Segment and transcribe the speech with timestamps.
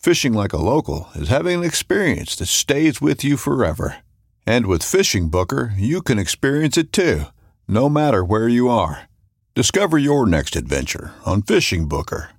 [0.00, 3.98] Fishing like a local is having an experience that stays with you forever.
[4.46, 7.24] And with Fishing Booker, you can experience it too,
[7.68, 9.10] no matter where you are.
[9.54, 12.30] Discover your next adventure on Fishing Booker.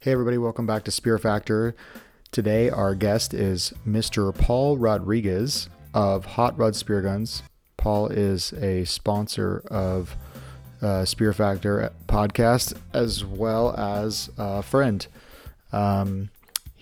[0.00, 1.76] Hey, everybody, welcome back to Spear Factor.
[2.32, 4.36] Today, our guest is Mr.
[4.36, 7.44] Paul Rodriguez of Hot Rod Spear Guns.
[7.76, 10.16] Paul is a sponsor of
[10.82, 15.06] uh, Spear Factor podcast as well as a friend.
[15.70, 16.30] Um,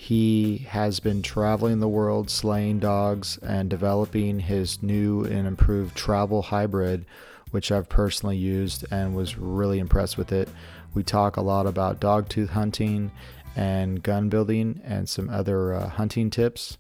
[0.03, 6.43] he has been traveling the world slaying dogs and developing his new and improved travel
[6.43, 7.07] hybrid,
[7.53, 10.49] which I've personally used and was really impressed with it.
[10.93, 13.13] We talk a lot about dog tooth hunting
[13.55, 16.79] and gun building and some other uh, hunting tips.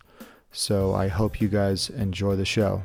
[0.50, 2.82] So I hope you guys enjoy the show.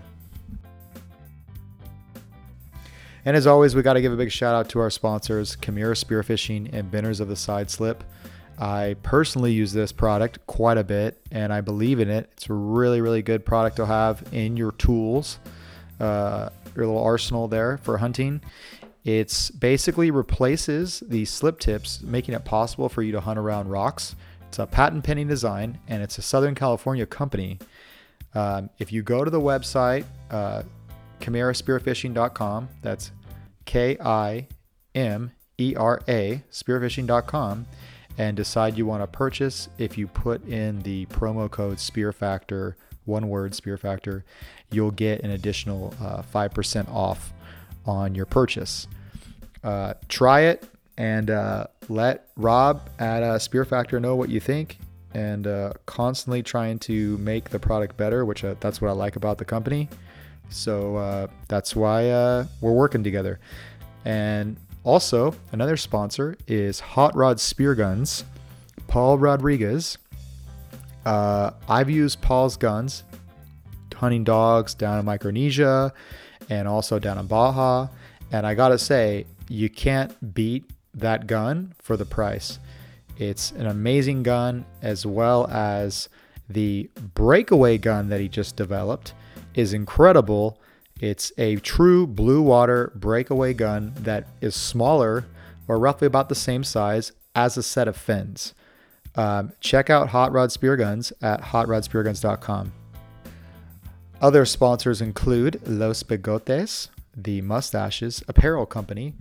[3.26, 5.96] And as always, we got to give a big shout out to our sponsors, Kimera
[5.96, 8.04] Spearfishing and Benders of the Side Slip.
[8.60, 12.30] I personally use this product quite a bit and I believe in it.
[12.34, 15.40] It's a really, really good product to have in your tools,
[16.00, 18.42] uh, your little arsenal there for hunting.
[19.04, 24.16] It's basically replaces the slip tips, making it possible for you to hunt around rocks.
[24.48, 27.60] It's a patent pending design and it's a Southern California company.
[28.34, 30.64] Um, if you go to the website, uh,
[31.22, 33.12] kimeraspearfishing.com, that's
[33.66, 34.48] K I
[34.96, 37.66] M E R A, spearfishing.com,
[38.18, 42.76] and decide you want to purchase, if you put in the promo code Spear Factor,
[43.06, 44.26] one word Spear Factor,
[44.72, 47.34] you'll get an additional uh, 5% off
[47.86, 48.88] on your purchase.
[49.64, 50.68] Uh, try it
[50.98, 54.80] and uh, let Rob at uh, Spear Factor know what you think.
[55.14, 59.16] And uh, constantly trying to make the product better, which uh, that's what I like
[59.16, 59.90] about the company.
[60.50, 63.40] So that's why we're working together.
[64.06, 68.24] And also, another sponsor is Hot Rod Spear Guns,
[68.88, 69.98] Paul Rodriguez.
[71.06, 73.04] Uh, I've used Paul's guns
[73.94, 75.92] hunting dogs down in Micronesia
[76.50, 77.90] and also down in Baja.
[78.32, 82.58] And I gotta say, you can't beat that gun for the price.
[83.18, 86.08] It's an amazing gun, as well as
[86.48, 89.14] the breakaway gun that he just developed
[89.54, 90.62] is incredible.
[91.00, 95.26] It's a true blue water breakaway gun that is smaller
[95.68, 98.54] or roughly about the same size as a set of fins.
[99.16, 102.72] Um, check out Hot Rod Spear Guns at hotrodspearguns.com.
[104.22, 109.14] Other sponsors include Los Bigotes, the Mustaches Apparel Company.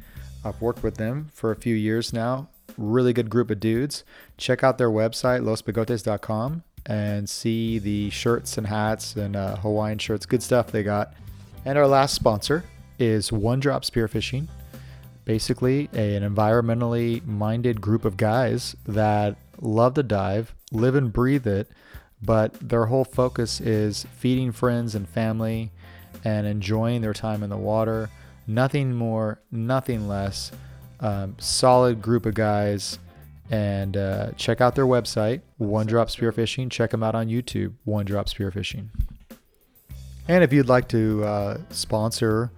[0.45, 2.49] I've worked with them for a few years now.
[2.79, 4.05] Really good group of dudes.
[4.39, 10.25] Check out their website, losbigotes.com, and see the shirts and hats and uh, Hawaiian shirts.
[10.25, 11.15] Good stuff they got.
[11.67, 12.63] And our last sponsor
[12.97, 14.47] is One Drop Spearfishing.
[15.25, 21.45] Basically, a, an environmentally minded group of guys that love to dive, live and breathe
[21.45, 21.69] it,
[22.23, 25.73] but their whole focus is feeding friends and family
[26.23, 28.11] and enjoying their time in the water.
[28.47, 30.53] Nothing more, nothing less.
[31.01, 33.01] Um, solid group of guys.
[33.51, 36.71] And uh, check out their website, One Drop Spearfishing.
[36.71, 38.91] Check them out on YouTube, One Drop Spearfishing.
[40.29, 42.51] And if you'd like to uh, sponsor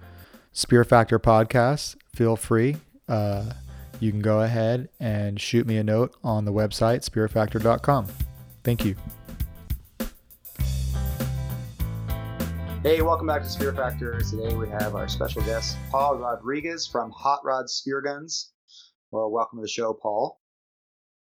[0.53, 2.77] Spear Factor Podcast, feel free.
[3.07, 3.45] Uh,
[3.99, 8.07] you can go ahead and shoot me a note on the website, spearfactor.com.
[8.63, 8.95] Thank you.
[12.81, 14.19] Hey, welcome back to Spear Factor.
[14.21, 18.51] Today we have our special guest, Paul Rodriguez from Hot Rod Spear Guns.
[19.11, 20.39] Well, welcome to the show, Paul.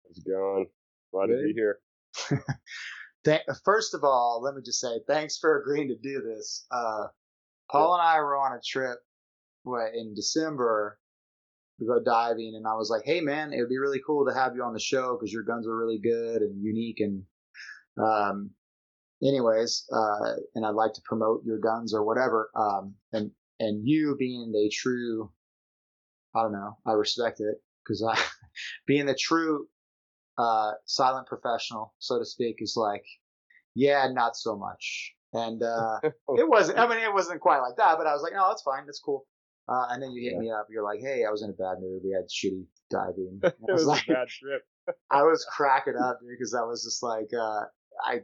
[0.06, 0.66] How's it going?
[1.12, 1.36] Glad Good.
[1.36, 1.78] to be here.
[3.28, 6.66] Th- First of all, let me just say thanks for agreeing to do this.
[6.70, 7.08] Uh,
[7.70, 8.98] Paul and I were on a trip
[9.94, 10.98] in December
[11.78, 14.34] to go diving, and I was like, "Hey, man, it would be really cool to
[14.34, 17.24] have you on the show because your guns are really good and unique." And
[18.02, 18.50] um,
[19.22, 22.50] anyways, uh, and I'd like to promote your guns or whatever.
[22.56, 23.30] Um, and
[23.60, 25.30] and you being a true,
[26.34, 28.18] I don't know, I respect it because I,
[28.86, 29.68] being the true
[30.38, 33.04] uh, silent professional, so to speak, is like,
[33.74, 35.14] yeah, not so much.
[35.32, 36.78] And uh, it wasn't.
[36.78, 39.00] I mean, it wasn't quite like that, but I was like, no, that's fine, that's
[39.00, 39.26] cool.
[39.68, 40.38] Uh, and then you hit yeah.
[40.38, 40.66] me up.
[40.70, 42.00] You're like, hey, I was in a bad mood.
[42.02, 43.40] We had shitty diving.
[43.42, 44.62] it was, was like, a bad trip.
[45.10, 47.64] I was cracking up because I was just like, uh,
[48.02, 48.20] I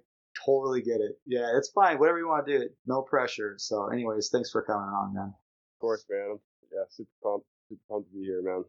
[0.46, 1.18] totally get it.
[1.26, 1.98] Yeah, it's fine.
[1.98, 3.56] Whatever you want to do, no pressure.
[3.58, 5.26] So, anyways, thanks for coming on, man.
[5.26, 6.38] Of course, man.
[6.72, 8.64] Yeah, super pumped, super pumped to be here, man.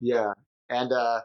[0.00, 0.32] Yeah,
[0.68, 1.20] and uh,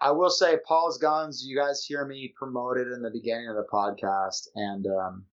[0.00, 1.44] I will say, Paul's Guns.
[1.44, 5.24] You guys hear me promote it in the beginning of the podcast, and um,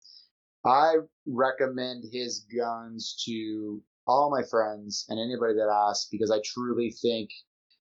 [0.65, 0.95] I
[1.25, 7.29] recommend his guns to all my friends and anybody that asks because I truly think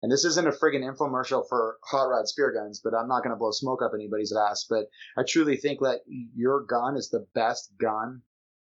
[0.03, 3.31] and this isn't a friggin' infomercial for hot rod spear guns, but I'm not going
[3.31, 4.65] to blow smoke up anybody's ass.
[4.67, 6.01] But I truly think that
[6.35, 8.21] your gun is the best gun,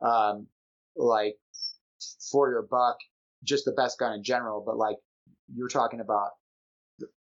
[0.01, 0.47] um,
[0.97, 1.37] like
[2.29, 2.97] for your buck,
[3.43, 4.63] just the best gun in general.
[4.65, 4.97] But like
[5.53, 6.31] you're talking about,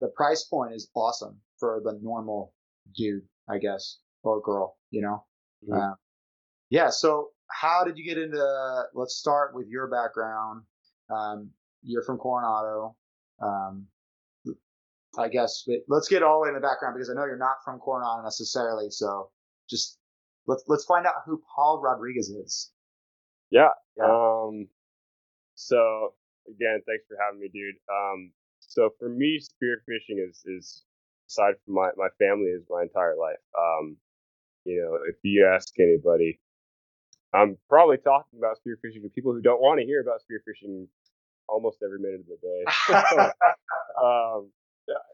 [0.01, 2.53] the price point is awesome for the normal
[2.95, 5.25] dude, I guess, or girl, you know?
[5.67, 5.81] Mm-hmm.
[5.81, 5.95] Uh,
[6.69, 6.89] yeah.
[6.89, 10.63] So how did you get into, let's start with your background.
[11.09, 11.49] Um,
[11.81, 12.95] you're from Coronado.
[13.41, 13.87] Um,
[15.17, 15.63] I guess.
[15.65, 17.79] But let's get all the way in the background because I know you're not from
[17.79, 18.89] Coronado necessarily.
[18.89, 19.29] So
[19.69, 19.97] just
[20.47, 22.71] let's let's find out who Paul Rodriguez is.
[23.51, 23.69] Yeah.
[23.97, 24.05] yeah.
[24.05, 24.67] Um.
[25.55, 26.13] So
[26.47, 27.75] again, thanks for having me, dude.
[27.91, 28.31] Um.
[28.73, 30.83] So for me, spearfishing is is
[31.29, 33.41] aside from my my family is my entire life.
[33.57, 33.97] Um.
[34.65, 36.39] You know, if you ask anybody,
[37.33, 40.87] I'm probably talking about spearfishing to people who don't want to hear about spearfishing
[41.49, 42.63] almost every minute of the day.
[44.03, 44.51] um,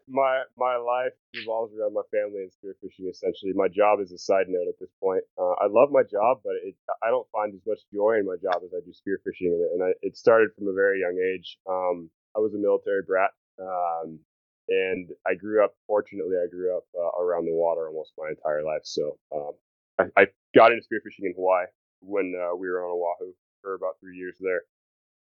[0.10, 3.10] my my life revolves around my family and spearfishing.
[3.10, 5.24] Essentially, my job is a side note at this point.
[5.38, 8.38] Uh, I love my job, but it, I don't find as much joy in my
[8.42, 9.54] job as I do spearfishing.
[9.54, 11.58] And, and I, it started from a very young age.
[11.70, 14.20] Um, I was a military brat, um,
[14.68, 15.74] and I grew up.
[15.88, 18.84] Fortunately, I grew up uh, around the water almost my entire life.
[18.84, 19.52] So um,
[20.00, 20.26] I, I,
[20.56, 21.66] got into spearfishing in Hawaii
[22.02, 24.62] when uh, we were on Oahu for about three years there.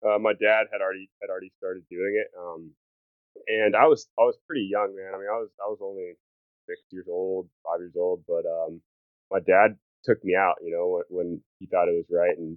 [0.05, 2.29] Uh, my dad had already had already started doing it.
[2.39, 2.71] Um,
[3.47, 5.13] and I was I was pretty young, man.
[5.15, 6.15] I mean, I was I was only
[6.69, 8.81] six years old, five years old, but um,
[9.31, 12.57] my dad took me out, you know, when, when he thought it was right, and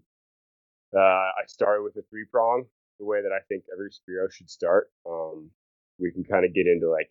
[0.95, 2.65] uh, I started with a three prong,
[2.99, 4.89] the way that I think every spearo should start.
[5.05, 5.49] Um,
[5.99, 7.09] we can kind of get into like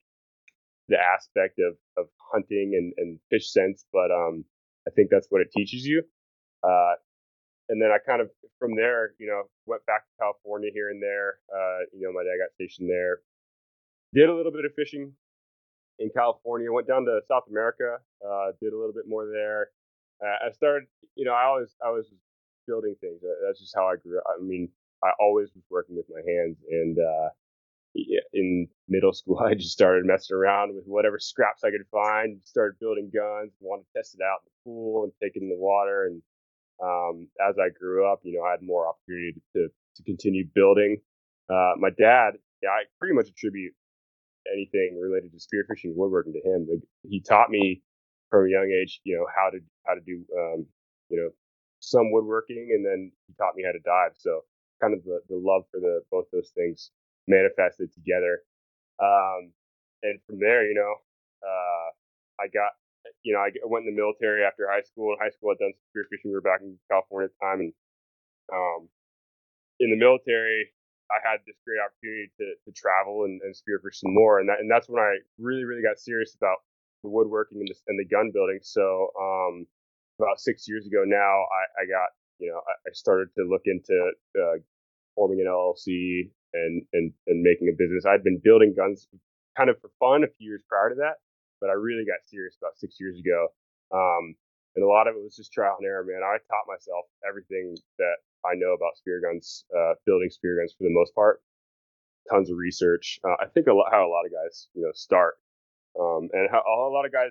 [0.89, 4.45] the aspect of of hunting and and fish sense, but um,
[4.87, 6.03] I think that's what it teaches you.
[6.63, 6.95] Uh,
[7.69, 11.03] and then I kind of from there, you know, went back to California here and
[11.03, 11.39] there.
[11.53, 13.21] Uh, you know, my dad got stationed there,
[14.15, 15.13] did a little bit of fishing
[15.99, 16.73] in California.
[16.73, 17.99] Went down to South America.
[18.25, 19.71] Uh, did a little bit more there.
[20.25, 22.07] Uh, I started, you know, I always I was
[22.67, 23.21] building things.
[23.45, 24.25] That's just how I grew up.
[24.39, 24.69] I mean,
[25.03, 27.29] I always was working with my hands, and uh,
[28.33, 32.41] in middle school, I just started messing around with whatever scraps I could find.
[32.45, 33.53] Started building guns.
[33.61, 36.07] Wanted to test it out in the pool and take it in the water.
[36.07, 36.23] And
[36.83, 40.99] um, as I grew up, you know, I had more opportunity to to continue building.
[41.49, 43.73] Uh, my dad, yeah, I pretty much attribute
[44.53, 46.67] anything related to spearfishing and woodworking to him.
[47.09, 47.83] He taught me
[48.31, 50.67] from a young age, you know, how to how to do, um,
[51.09, 51.31] you know,
[51.81, 54.13] some woodworking, and then he taught me how to dive.
[54.19, 54.43] So
[54.81, 56.91] kind of the, the love for the both those things
[57.29, 58.41] manifested together.
[59.03, 59.53] Um,
[60.03, 60.95] and from there, you know,
[61.43, 61.89] uh,
[62.41, 62.73] I got,
[63.23, 65.13] you know, I went in the military after high school.
[65.13, 66.31] In high school, I'd done spearfishing.
[66.31, 67.73] We were back in California at the time, and
[68.53, 68.89] um,
[69.81, 70.73] in the military,
[71.11, 74.41] I had this great opportunity to, to travel and, and spearfish some more.
[74.41, 76.59] And that, and that's when I really, really got serious about
[77.03, 78.59] the woodworking and the, and the gun building.
[78.63, 79.67] So, um,
[80.19, 83.63] about six years ago now, I, I got, you know, I, I started to look
[83.67, 84.59] into, uh,
[85.15, 88.07] forming an LLC and, and, and making a business.
[88.07, 89.07] I'd been building guns
[89.57, 91.21] kind of for fun a few years prior to that,
[91.61, 93.49] but I really got serious about six years ago.
[93.93, 94.35] Um,
[94.77, 96.21] and a lot of it was just trial and error, man.
[96.21, 100.85] I taught myself everything that I know about spear guns, uh, building spear guns for
[100.85, 101.41] the most part.
[102.31, 103.19] Tons of research.
[103.25, 105.39] Uh, I think a lot, how a lot of guys, you know, start,
[105.99, 107.31] um, and how a lot of guys,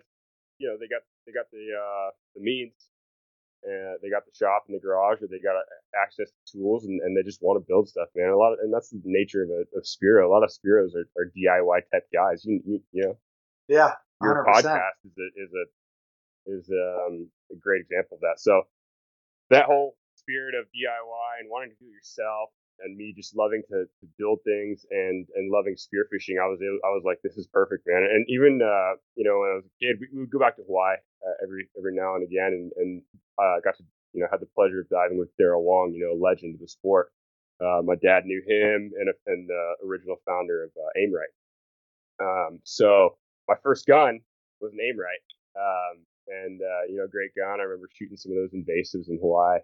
[0.57, 2.73] you know, they got they got the uh, the means,
[3.65, 5.57] and they got the shop in the garage, or they got
[5.97, 8.29] access to tools, and, and they just want to build stuff, man.
[8.29, 10.25] A lot of, and that's the nature of a of spearo.
[10.25, 12.45] A lot of spearos are, are DIY type guys.
[12.45, 13.17] You, you, you know,
[13.67, 14.25] yeah, 100%.
[14.25, 15.65] your podcast is a is a
[16.45, 18.39] is um, a great example of that.
[18.39, 18.63] So
[19.49, 23.63] that whole spirit of DIY and wanting to do it yourself, and me just loving
[23.69, 27.47] to, to build things and and loving spearfishing, I was I was like, this is
[27.47, 28.03] perfect, man.
[28.03, 30.55] And even uh, you know when I was a kid, we, we would go back
[30.57, 33.01] to Hawaii uh, every every now and again, and and
[33.37, 36.13] uh, got to you know had the pleasure of diving with Daryl Wong, you know,
[36.13, 37.11] a legend of the sport.
[37.61, 41.35] Uh, my dad knew him and and the original founder of uh, Aimrite.
[42.19, 43.17] Um, so
[43.47, 44.19] my first gun
[44.61, 47.59] was an Aimrite, um, and uh, you know, great gun.
[47.59, 49.59] I remember shooting some of those invasives in Hawaii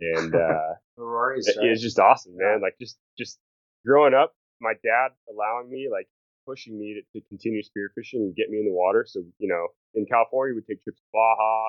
[0.00, 1.68] and uh, Rory's, it, right?
[1.68, 2.60] it's just awesome, man.
[2.60, 3.38] Like just just
[3.84, 6.08] growing up, my dad allowing me, like
[6.46, 9.04] pushing me to, to continue spearfishing and get me in the water.
[9.06, 11.68] So you know, in California, we take trips to Baja.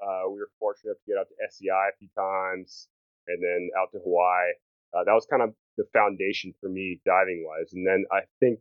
[0.00, 2.88] Uh, we were fortunate enough to get out to SCI a few times,
[3.28, 4.52] and then out to Hawaii.
[4.94, 7.72] Uh, that was kind of the foundation for me diving wise.
[7.72, 8.60] And then I think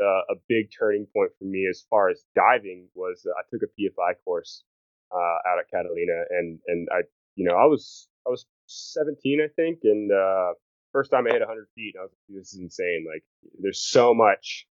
[0.00, 3.62] uh, a big turning point for me as far as diving was uh, I took
[3.62, 4.64] a PFI course
[5.12, 7.02] uh, out at Catalina, and and I
[7.36, 10.54] you know I was I was 17, I think, and uh,
[10.92, 13.06] first time I hit 100 feet, I was like, this is insane.
[13.08, 13.24] Like,
[13.60, 14.66] there's so much,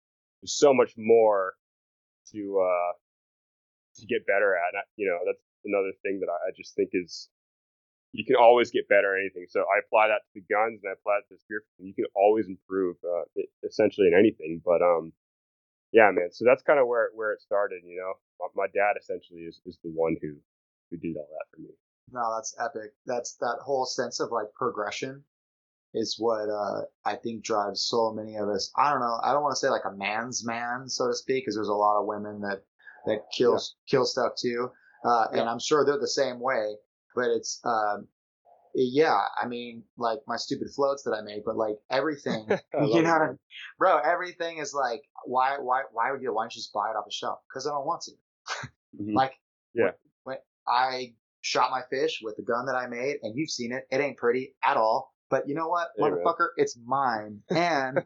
[0.48, 1.54] so much more
[2.32, 2.94] to uh,
[4.00, 4.74] to get better at.
[4.74, 7.30] And I, you know, that's another thing that I, I just think is
[8.14, 9.46] you can always get better at anything.
[9.50, 11.64] So I apply that to the guns and I apply it to the spear.
[11.78, 14.62] You can always improve, uh, it, essentially in anything.
[14.64, 15.14] But um,
[15.92, 16.30] yeah, man.
[16.32, 17.84] So that's kind of where where it started.
[17.86, 20.36] You know, my, my dad essentially is is the one who
[20.90, 21.70] who did all that for me.
[22.12, 22.92] No, that's epic.
[23.06, 25.24] That's that whole sense of like progression
[25.98, 28.72] is what uh, I think drives so many of us.
[28.78, 29.20] I don't know.
[29.24, 31.74] I don't want to say like a man's man, so to speak, because there's a
[31.74, 32.64] lot of women that
[33.06, 34.70] that kills kill stuff too,
[35.06, 36.76] uh, and I'm sure they're the same way.
[37.16, 38.08] But it's um,
[38.76, 39.20] yeah.
[39.42, 43.22] I mean, like my stupid floats that I make, but like everything, you know, what
[43.22, 43.40] I mean?
[43.80, 43.98] bro.
[43.98, 46.34] Everything is like, why, why, why would you?
[46.34, 47.40] Why don't you just buy it off the shelf?
[47.50, 48.12] Because I don't want to.
[49.00, 49.14] Mhm.
[49.14, 49.34] Like,
[49.76, 49.92] Yeah.
[50.24, 50.38] when, when
[50.68, 54.00] I shot my fish with the gun that I made, and you've seen it, it
[54.02, 55.14] ain't pretty at all.
[55.30, 56.12] But you know what, Hey, man.
[56.14, 57.42] motherfucker, it's mine.
[57.50, 58.04] And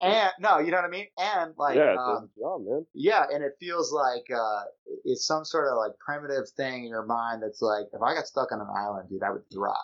[0.00, 1.06] and no, you know what I mean.
[1.18, 2.86] And like, yeah, um, job, man.
[2.94, 4.62] yeah, and it feels like uh,
[5.04, 8.26] it's some sort of like primitive thing in your mind that's like, if I got
[8.28, 9.74] stuck on an island, dude, I would thrive.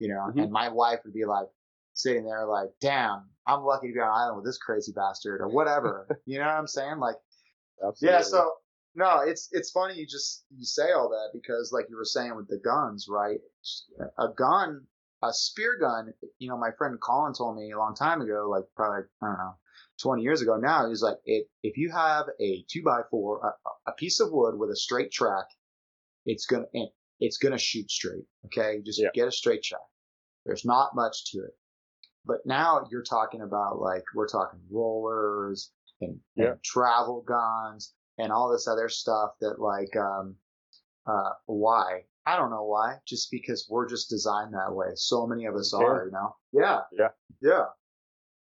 [0.00, 0.42] You know, Mhm.
[0.42, 1.46] and my wife would be like
[1.92, 5.40] sitting there like, damn, I'm lucky to be on an island with this crazy bastard
[5.40, 6.08] or whatever.
[6.26, 6.98] you know what I'm saying?
[6.98, 7.16] Like.
[7.86, 8.16] Absolutely.
[8.18, 8.52] Yeah, so
[8.96, 12.34] no, it's it's funny you just you say all that because like you were saying
[12.34, 13.38] with the guns, right?
[14.18, 14.86] A gun,
[15.28, 16.12] a spear gun.
[16.38, 19.38] You know, my friend Colin told me a long time ago, like probably I don't
[19.38, 19.54] know,
[20.00, 20.88] twenty years ago now.
[20.88, 24.58] He's like, if if you have a two by four, a, a piece of wood
[24.58, 25.46] with a straight track,
[26.24, 26.66] it's gonna
[27.20, 28.24] it's gonna shoot straight.
[28.46, 29.08] Okay, just Yeah.
[29.14, 29.80] get a straight track.
[30.44, 31.56] There's not much to it.
[32.24, 36.50] But now you're talking about like we're talking rollers and, Yeah.
[36.52, 40.36] and travel guns and all this other stuff that like um
[41.06, 45.46] uh why i don't know why just because we're just designed that way so many
[45.46, 45.84] of us Yeah.
[45.86, 47.08] are you know yeah Yeah.
[47.40, 47.64] yeah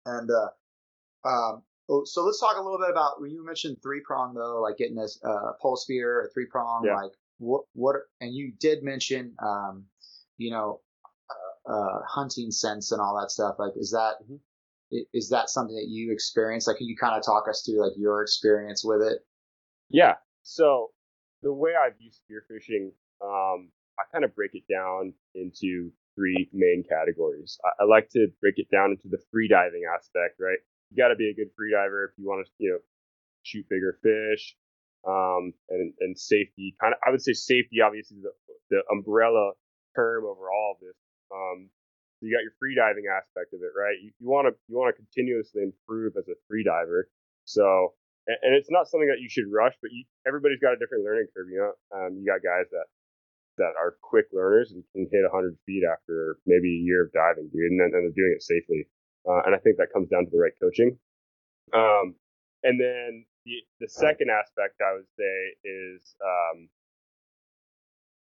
[0.06, 4.02] and uh um oh, so let's talk a little bit about when you mentioned three
[4.06, 6.96] prong though like getting a uh pole spear a three prong Yeah.
[6.96, 9.86] like what what and you did mention um
[10.38, 10.82] you know
[11.68, 14.40] uh, uh hunting sense and all that stuff like is that Mhm.
[15.14, 17.96] is that something that you experienced like can you kind of talk us through like
[17.98, 19.20] your experience with it
[19.90, 20.16] Yeah.
[20.42, 20.92] So
[21.42, 22.92] the way I view spearfishing,
[23.24, 27.60] um, I kind of break it down into three main categories.
[27.64, 30.60] I, I like to break it down into the free diving aspect, right?
[30.92, 32.80] You got to be a good free diver if you want to, you know,
[33.44, 34.56] shoot bigger fish,
[35.08, 36.76] um, and and safety.
[36.82, 38.32] Kind of, I would say safety, obviously, the
[38.70, 39.54] the umbrella
[39.96, 40.96] term over all of this.
[41.32, 41.70] Um,
[42.20, 43.96] so you got your free diving aspect of it, right?
[44.02, 47.08] You want to you want to continuously improve as a free diver.
[47.46, 47.96] So
[48.28, 51.06] and, and it's not something that you should rush, but you, everybody's got a different
[51.06, 51.48] learning curve.
[51.48, 52.92] You know, um, you got guys that
[53.60, 57.52] that are quick learners and can hit 100 feet after maybe a year of diving,
[57.52, 58.88] dude, and then and they're doing it safely.
[59.28, 60.98] Uh, and I think that comes down to the right coaching.
[61.76, 62.16] Um,
[62.64, 66.70] and then the the second aspect I would say is um,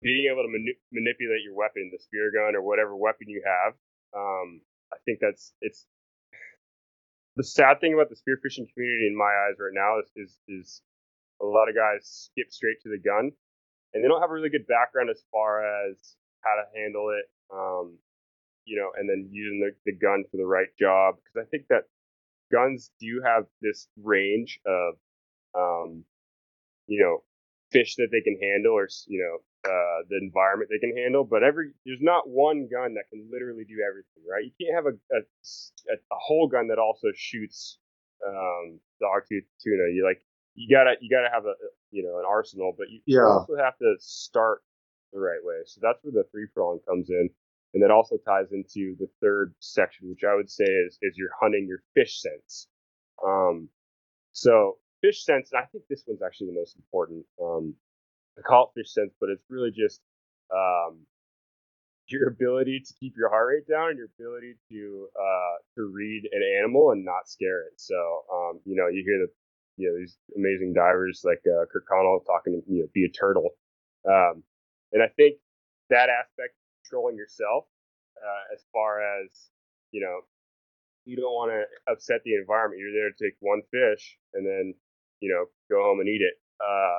[0.01, 3.75] being able to mani- manipulate your weapon, the spear gun or whatever weapon you have.
[4.17, 4.63] Um,
[4.93, 5.87] I think that's it's
[7.37, 10.83] the sad thing about the spearfishing community in my eyes right now is, is is
[11.43, 13.33] a lot of guys skip straight to the gun
[13.95, 17.25] and they don't have a really good background as far as how to handle it
[17.55, 17.97] um,
[18.65, 21.65] you know and then using the, the gun for the right job because i think
[21.69, 21.85] that
[22.53, 24.95] guns do have this range of
[25.55, 26.05] um,
[26.87, 27.23] you know
[27.71, 31.25] fish that they can handle or you know uh, the environment they can handle.
[31.25, 34.45] But every there's not one gun that can literally do everything, right?
[34.45, 35.21] You can't have a a,
[35.95, 37.79] a, hole gun that also shoots
[38.27, 39.89] um, dogtooth tuna.
[39.93, 40.23] You like
[40.55, 41.55] you gotta you gotta have a
[41.95, 44.63] you know an arsenal, but you, you also have to start
[45.13, 45.63] the right way.
[45.65, 47.31] So that's where the three prong comes in,
[47.73, 51.31] and that also ties into the third section, which I would say is is your
[51.41, 52.67] hunting your fish sense.
[53.25, 53.69] Um,
[54.33, 57.25] so fish sense, and I think this one's actually the most important.
[57.41, 57.75] Um,
[58.37, 60.01] I call it fish sense, but it's really just
[60.53, 61.07] um,
[62.09, 66.29] your ability to keep your heart rate down and your ability to uh, to read
[66.33, 67.75] an animal and not scare it.
[67.77, 67.95] So
[68.33, 69.31] um, you know, you hear the
[69.77, 73.09] you know these amazing divers like uh, Kurt Connell talking to you know be a
[73.09, 73.51] turtle,
[74.09, 74.43] um,
[74.93, 75.37] and I think
[75.91, 77.65] that aspect controlling yourself
[78.17, 79.51] uh, as far as
[79.91, 80.21] you know
[81.05, 82.81] you don't want to upset the environment.
[82.81, 84.75] You're there to take one fish and then
[85.21, 86.35] you know go home and eat it.
[86.61, 86.99] Uh,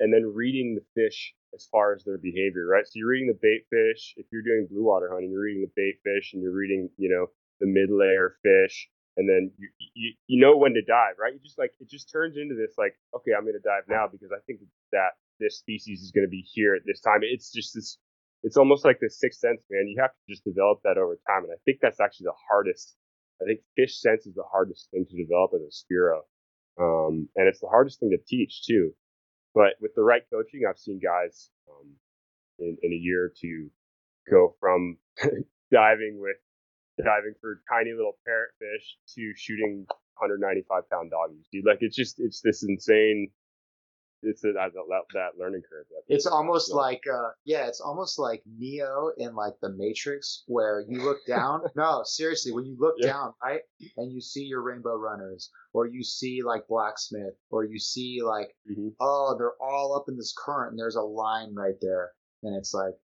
[0.00, 2.86] and then reading the fish as far as their behavior, right?
[2.86, 4.14] So you're reading the bait fish.
[4.16, 7.08] If you're doing blue water hunting, you're reading the bait fish and you're reading, you
[7.08, 7.26] know,
[7.60, 11.34] the mid layer fish, and then you, you you know when to dive, right?
[11.34, 14.30] You just like it just turns into this like, okay, I'm gonna dive now because
[14.32, 14.60] I think
[14.92, 17.20] that this species is gonna be here at this time.
[17.22, 17.98] It's just this.
[18.44, 19.88] It's almost like this sixth sense, man.
[19.88, 22.94] You have to just develop that over time, and I think that's actually the hardest.
[23.42, 26.22] I think fish sense is the hardest thing to develop as a spearo,
[26.78, 28.94] um, and it's the hardest thing to teach too.
[29.52, 31.90] But with the right coaching, I've seen guys um,
[32.60, 33.70] in, in a year or two
[34.30, 34.98] go from
[35.72, 36.36] diving with
[37.04, 39.86] diving for tiny little parrotfish to shooting
[40.18, 41.46] 195 pound doggies.
[41.52, 43.28] Dude, like it's just it's this insane.
[44.24, 45.86] It's a, that, that that learning curve.
[45.90, 50.42] That It's almost So- like, uh, yeah, it's almost like Neo in like the Matrix,
[50.48, 51.60] where you look down.
[51.76, 53.12] no, seriously, when you look Yeah.
[53.12, 53.60] down, right,
[53.96, 58.56] and you see your Rainbow Runners, or you see like Blacksmith, or you see like,
[58.68, 58.92] Mhm.
[58.98, 62.10] oh, they're all up in this current, and there's a line right there,
[62.42, 62.94] and it's like,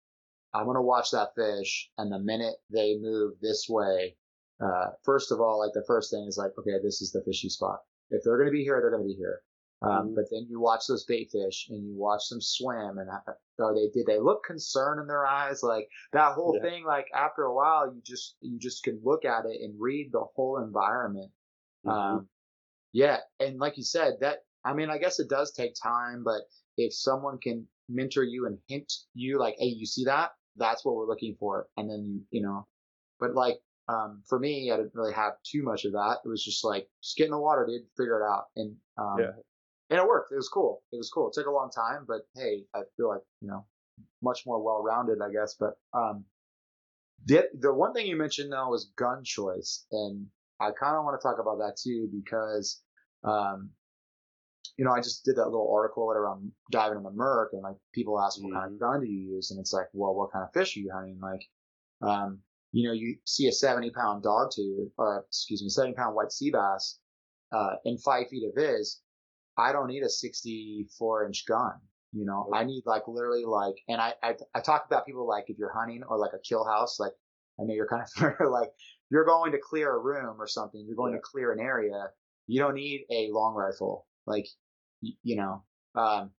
[0.54, 4.16] I'm gonna watch that fish, and the minute they move this way,
[4.60, 7.48] uh, first of all, like the first thing is like, okay, this is the fishy
[7.48, 7.80] spot.
[8.10, 9.42] If they're gonna be here, they're gonna be here.
[9.82, 10.14] Um, Mhm.
[10.14, 13.74] But then you watch those bait fish and you watch them swim, and uh, are
[13.74, 15.62] they did they look concerned in their eyes?
[15.62, 16.62] Like that whole Yeah.
[16.62, 16.84] thing.
[16.84, 20.24] Like after a while, you just you just can look at it and read the
[20.36, 21.32] whole environment.
[21.84, 21.90] Mhm.
[21.90, 22.28] Um,
[22.92, 26.42] yeah, and like you said, that I mean, I guess it does take time, but
[26.76, 30.32] if someone can mentor you and hint you, like, hey, you see that?
[30.56, 32.66] That's what we're looking for, and then you you know,
[33.20, 33.60] but like.
[33.86, 36.20] Um, for me, I didn't really have too much of that.
[36.24, 38.44] It was just like, just get in the water, dude, figure it out.
[38.56, 39.32] And, um, Yeah.
[39.90, 40.32] and it worked.
[40.32, 40.82] It was cool.
[40.90, 41.28] It was cool.
[41.28, 43.66] It took a long time, but hey, I feel like you know
[44.22, 45.56] much more well rounded, I guess.
[45.60, 46.24] But um,
[47.26, 50.28] the the one thing you mentioned though was gun choice, and
[50.60, 52.80] I kind of want to talk about that too because
[53.22, 53.68] um,
[54.76, 57.76] you know I just did that little article around diving in the Merc, and like
[57.92, 60.44] people ask what kind of gun do you use, and it's like, well, what kind
[60.44, 61.18] of fish are you hunting?
[61.20, 61.42] Like,
[62.02, 62.40] um,
[62.72, 66.32] you know, you see a seventy pound dog tooth, or excuse me, seventy pound white
[66.32, 66.98] sea bass,
[67.52, 69.00] uh, in five feet of viz.
[69.56, 71.74] I don't need a 64 inch gun.
[72.12, 75.44] You know, I need like literally like, and I, I, I talk about people like
[75.48, 77.12] if you're hunting or like a kill house, like
[77.60, 78.70] I know you're kind of like
[79.10, 81.18] you're going to clear a room or something, you're going Yeah.
[81.18, 82.08] to clear an area.
[82.46, 84.46] You don't need a long rifle, like,
[85.22, 85.64] you know,
[85.94, 86.30] um,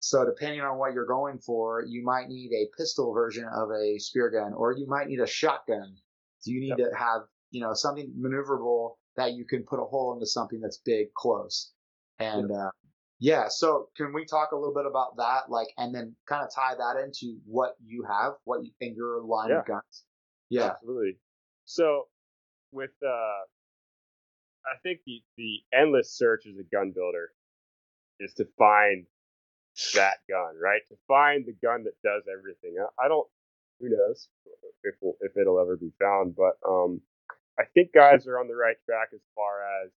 [0.00, 3.98] so depending on what you're going for, you might need a pistol version of a
[3.98, 5.96] spear gun, or you might need a shotgun.
[6.40, 10.12] So you need to have, you know, something maneuverable that you can put a hole
[10.14, 11.72] into something that's big close.
[12.20, 12.70] And uh,
[13.18, 16.54] yeah, so can we talk a little bit about that, like, and then kind of
[16.54, 19.60] tie that into what you have, what you, in your line Yeah.
[19.60, 20.04] of guns?
[20.50, 21.18] Yeah, Absolutely.
[21.64, 22.04] So
[22.70, 23.44] with uh
[24.66, 27.30] I think the the endless search as a gun builder
[28.20, 29.06] is to find
[29.94, 30.82] that gun, right?
[30.88, 32.76] To find the gun that does everything.
[32.98, 33.26] I, don't
[33.80, 34.28] who knows
[34.82, 37.00] if we'll, if it'll ever be found, but um
[37.58, 39.90] I think guys are on the right track as far as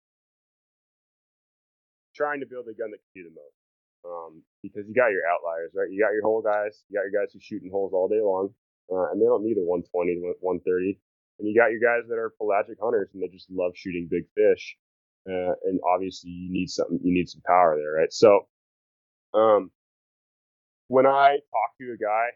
[2.14, 3.58] trying to build a gun that can do the most.
[4.02, 5.86] Um, because you got your outliers, right?
[5.90, 8.50] You got your hole guys, you got your guys who shooting holes all day long,
[8.90, 9.86] uh, and they don't need a 120
[10.18, 10.98] to 130.
[11.38, 14.26] And you got your guys that are pelagic hunters and they just love shooting big
[14.34, 14.76] fish.
[15.28, 18.12] Uh, and obviously you need something, you need some power there, right?
[18.12, 18.46] So,
[19.34, 19.70] um,
[20.88, 22.26] when I talk to a guy,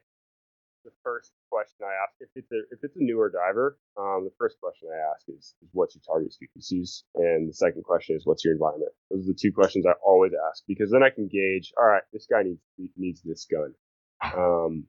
[0.85, 4.33] the first question I ask, if it's a, if it's a newer diver, um, the
[4.39, 7.05] first question I ask is, is what's your target species?
[7.17, 8.93] And the second question is, what's your environment?
[9.11, 12.03] Those are the two questions I always ask because then I can gauge, all right,
[12.13, 12.61] this guy needs,
[12.97, 13.75] needs this gun.
[14.23, 14.85] Um,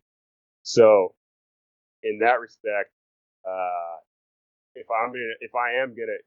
[0.61, 1.15] so
[2.03, 2.91] in that respect,
[3.47, 3.97] uh,
[4.75, 6.21] if I'm gonna, if I am gonna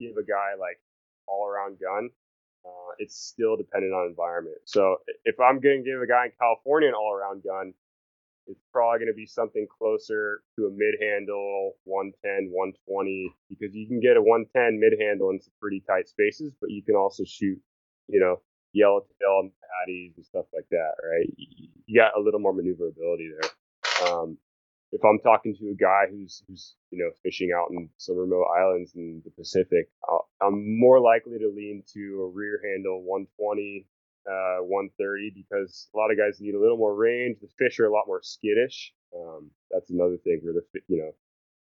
[0.00, 0.80] give a guy like
[1.28, 2.10] all around gun,
[2.64, 4.56] uh, it's still dependent on environment.
[4.64, 7.74] So if I'm going to give a guy in California an all around gun,
[8.46, 13.86] it's probably going to be something closer to a mid handle 110, 120, because you
[13.88, 17.24] can get a 110 mid handle in some pretty tight spaces, but you can also
[17.26, 17.58] shoot,
[18.08, 18.40] you know,
[18.72, 21.26] yellowtail and paddies and stuff like that, right?
[21.36, 24.08] You got a little more maneuverability there.
[24.08, 24.38] Um,
[24.96, 28.46] if I'm talking to a guy who's who's you know fishing out in some remote
[28.56, 33.86] islands in the Pacific, i am more likely to lean to a rear handle 120
[34.26, 37.36] uh, 130 because a lot of guys need a little more range.
[37.40, 38.92] The fish are a lot more skittish.
[39.14, 41.12] Um, that's another thing where the you know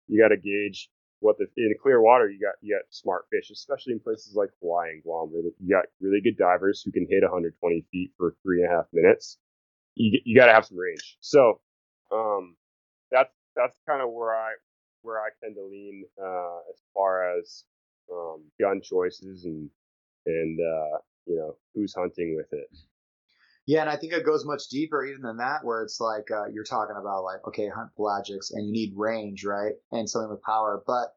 [0.08, 0.89] you got to gauge
[1.22, 4.50] what the in clear water you got you got smart fish, especially in places like
[4.62, 8.36] Hawaii and Guam where you got really good divers who can hit 120 feet for
[8.44, 9.38] three and a half minutes.
[9.96, 11.17] You you got to have some range.
[11.22, 11.62] So
[12.12, 12.56] um,
[13.12, 14.54] that's that's kind of where I
[15.02, 17.63] where I tend to lean uh, as far as
[18.12, 19.69] um, gun choices and
[20.26, 22.67] and uh, you know who's hunting with it.
[23.67, 26.47] Yeah, and I think it goes much deeper even than that, where it's like uh,
[26.52, 30.41] you're talking about like okay, hunt pelagics, and you need range, right, and something with
[30.41, 30.84] power.
[30.86, 31.13] But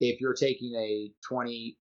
[0.00, 1.78] if you're taking a 20,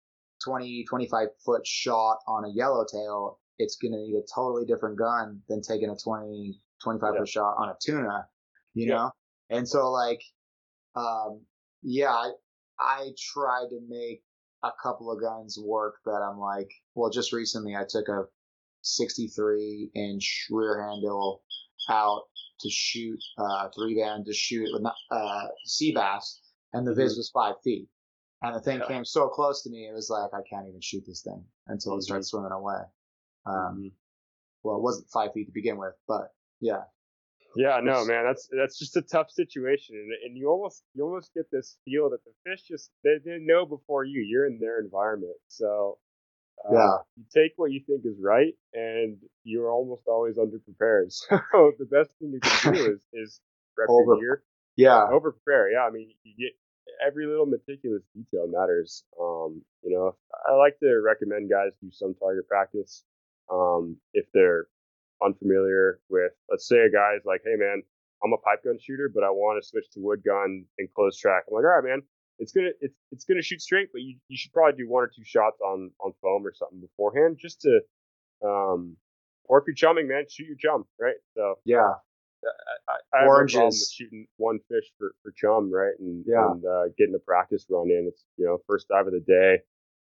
[0.43, 5.41] 20, 25 foot shot on a yellowtail, it's going to need a totally different gun
[5.47, 7.19] than taking a 20, 25 yeah.
[7.19, 8.27] foot shot on a tuna,
[8.73, 8.95] you yeah.
[8.95, 9.11] know?
[9.49, 10.21] And so like,
[10.95, 11.41] um,
[11.81, 12.31] yeah, I,
[12.79, 14.21] I try to make
[14.63, 18.25] a couple of guns work that I'm like, well, just recently I took a
[18.81, 21.43] 63 inch rear handle
[21.89, 22.23] out
[22.61, 26.41] to shoot uh, three band to shoot with uh, sea bass,
[26.73, 27.19] and the viz mm-hmm.
[27.19, 27.87] was five feet,
[28.41, 28.87] and the thing yeah.
[28.87, 31.93] came so close to me, it was like I can't even shoot this thing until
[31.93, 31.99] mm-hmm.
[31.99, 32.81] it starts swimming away.
[33.45, 33.87] Um, mm-hmm.
[34.63, 36.81] Well, it wasn't five feet to begin with, but yeah,
[37.55, 41.33] yeah, no, man, that's that's just a tough situation, and, and you almost you almost
[41.33, 44.21] get this feel that the fish just they didn't know before you.
[44.21, 45.97] You're in their environment, so
[46.69, 51.13] uh, yeah, you take what you think is right, and you're almost always underprepared.
[51.51, 53.41] So the best thing you can do is is
[53.75, 54.43] prep Over, your gear.
[54.75, 55.71] Yeah, over prepare.
[55.71, 56.55] Yeah, I mean, you get
[57.05, 59.03] every little meticulous detail matters.
[59.19, 60.15] Um, you know,
[60.47, 63.03] I like to recommend guys do some target practice.
[63.51, 64.67] Um, if they're
[65.23, 67.83] unfamiliar with, let's say a guy's like, hey man,
[68.23, 71.17] I'm a pipe gun shooter, but I want to switch to wood gun and close
[71.17, 71.43] track.
[71.47, 72.01] I'm like, all right, man,
[72.39, 75.07] it's gonna it's it's gonna shoot straight, but you, you should probably do one or
[75.07, 77.79] two shots on on foam or something beforehand, just to
[78.45, 78.95] um,
[79.45, 81.15] or if you're chumming, man, shoot your chum, right?
[81.35, 81.93] So yeah.
[82.87, 83.55] I, I, I Oranges.
[83.55, 85.91] have no with shooting one fish for, for chum, right?
[85.99, 86.51] And, yeah.
[86.51, 88.05] and uh, getting a practice run in.
[88.07, 89.57] It's you know first dive of the day.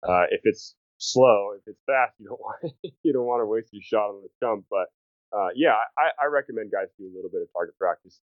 [0.02, 0.74] Uh, if it's
[1.12, 1.52] slow.
[1.56, 4.32] If it's fast, you don't want you don't want to waste your shot on the
[4.40, 4.66] chump.
[4.70, 4.88] But
[5.36, 8.20] uh, yeah, I, I recommend guys do a little bit of target practice.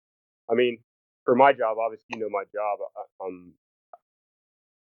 [0.49, 0.79] I mean,
[1.25, 2.79] for my job, obviously you know my job.
[2.81, 3.53] Uh, um,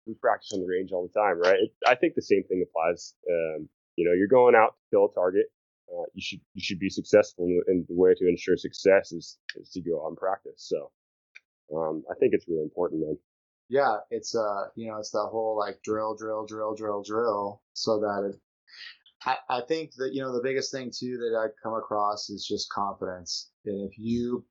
[0.06, 1.60] we practice on the range all the time, right?
[1.60, 3.14] It, I think the same thing applies.
[3.28, 5.46] Um, you know, you're going out to kill a target.
[5.90, 9.70] Uh, you should you should be successful, and the way to ensure success is is
[9.70, 10.70] to go out and practice.
[10.70, 10.90] So,
[11.76, 13.18] um, I think it's really important, man
[13.70, 18.00] yeah, it's uh, you know, it's that whole like drill, drill, drill, drill, drill, so
[18.00, 18.40] that it.
[19.24, 22.44] I, I think that you know the biggest thing too that I come across is
[22.44, 24.44] just confidence, and if you,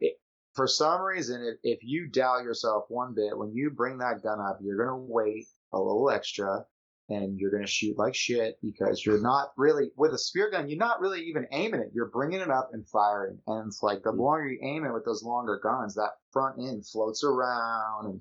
[0.00, 0.14] it,
[0.54, 4.40] for some reason, if if you doubt yourself one bit, when you bring that gun
[4.40, 6.64] up, you're gonna wait a little extra,
[7.08, 10.68] and you're going to shoot like shit because you're not really with a spear gun.
[10.68, 11.90] You're not really even aiming it.
[11.94, 14.18] You're bringing it up and firing, and it's like the mm.
[14.18, 18.20] longer you aim it with those longer guns, that front end floats around, and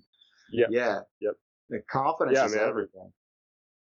[0.52, 1.34] yeah, yeah, yep.
[1.70, 2.64] The confidence yeah, is man.
[2.64, 3.12] everything.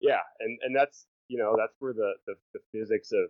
[0.00, 3.28] Yeah, and and that's you know that's where the, the the physics of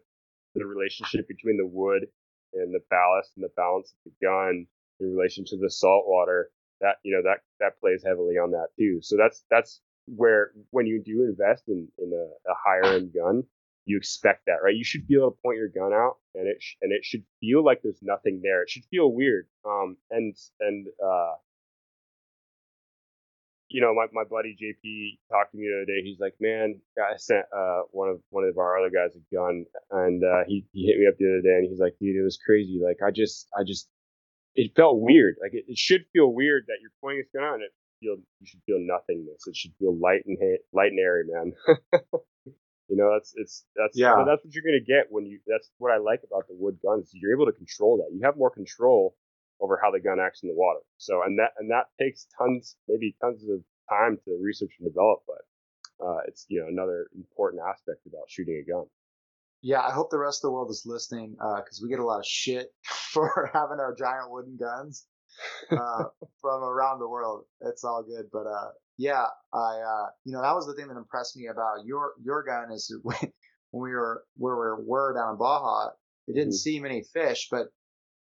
[0.55, 2.07] the relationship between the wood
[2.55, 4.67] and the ballast and the balance of the gun
[5.01, 6.51] in relation to the salt water
[6.83, 8.99] that you know that that plays heavily on that too.
[9.01, 13.43] So that's that's where when you do invest in, in a, a higher end gun,
[13.85, 14.75] you expect that, right?
[14.75, 17.25] You should be able to point your gun out and it, sh- and it should
[17.41, 18.63] feel like there's nothing there.
[18.63, 19.47] It should feel weird.
[19.65, 21.35] Um, and, and, uh,
[23.69, 26.03] you know, my, my buddy JP talked to me the other day.
[26.05, 29.65] He's like, man, I sent, uh, one of, one of our other guys a gun
[29.91, 32.23] and, uh, he, he hit me up the other day and he's like, dude, it
[32.23, 32.81] was crazy.
[32.85, 33.89] Like, I just, I just,
[34.55, 35.37] it felt weird.
[35.41, 38.17] Like it, it should feel weird that you're pointing this gun out and it feel
[38.41, 39.47] you should feel nothingness.
[39.47, 40.37] It should feel light and
[40.73, 41.53] light and airy, man.
[42.89, 44.25] you know, that's it's that's yeah.
[44.27, 45.39] that's what you're gonna get when you.
[45.47, 47.11] That's what I like about the wood guns.
[47.15, 48.15] You're able to control that.
[48.15, 49.15] You have more control
[49.61, 50.81] over how the gun acts in the water.
[50.99, 55.21] So and that and that takes tons, maybe tons of time to research and develop,
[55.27, 58.85] but uh, it's you know another important aspect about shooting a gun.
[59.63, 62.05] Yeah, I hope the rest of the world is listening because uh, we get a
[62.05, 62.75] lot of shit
[63.13, 65.07] for having our giant wooden guns
[65.71, 66.05] uh,
[66.41, 67.45] from around the world.
[67.61, 70.97] It's all good, but uh, yeah, I uh, you know that was the thing that
[70.97, 73.17] impressed me about your your gun is when
[73.73, 75.91] we were where we were down in Baja,
[76.29, 76.55] it didn't mm-hmm.
[76.55, 77.69] see many fish, but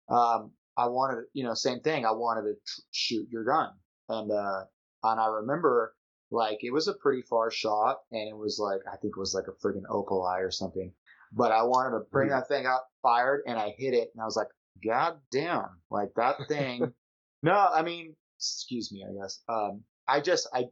[0.09, 2.05] um, I wanted you know same thing.
[2.05, 3.69] I wanted to tr- shoot your gun,
[4.09, 4.63] and uh,
[5.03, 5.93] and I remember
[6.31, 9.33] like it was a pretty far shot, and it was like I think it was
[9.35, 10.93] like a friggin' opal eye or something.
[11.33, 12.39] But I wanted to bring mm-hmm.
[12.39, 14.49] that thing up, fired, and I hit it, and I was like,
[14.85, 16.93] God damn, like that thing.
[17.43, 19.39] No, I mean, excuse me, I guess.
[19.49, 20.65] Um, I just, I,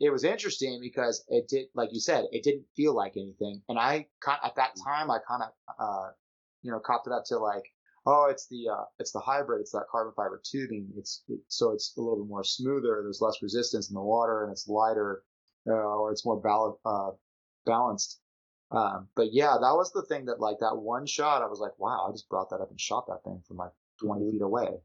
[0.00, 3.62] it was interesting because it did, like you said, it didn't feel like anything.
[3.68, 4.06] And I,
[4.44, 6.10] at that time, I kind of, uh,
[6.62, 7.64] you know, copped it up to like,
[8.06, 9.60] oh, it's the, uh, it's the hybrid.
[9.60, 10.88] It's that carbon fiber tubing.
[10.96, 13.00] It's, it, so it's a little bit more smoother.
[13.02, 15.22] There's less resistance in the water and it's lighter,
[15.68, 17.10] uh, or it's more bal- uh,
[17.64, 18.20] balanced.
[18.72, 21.78] Um, but yeah, that was the thing that like that one shot, I was like,
[21.78, 24.80] wow, I just brought that up and shot that thing from like 20 feet away.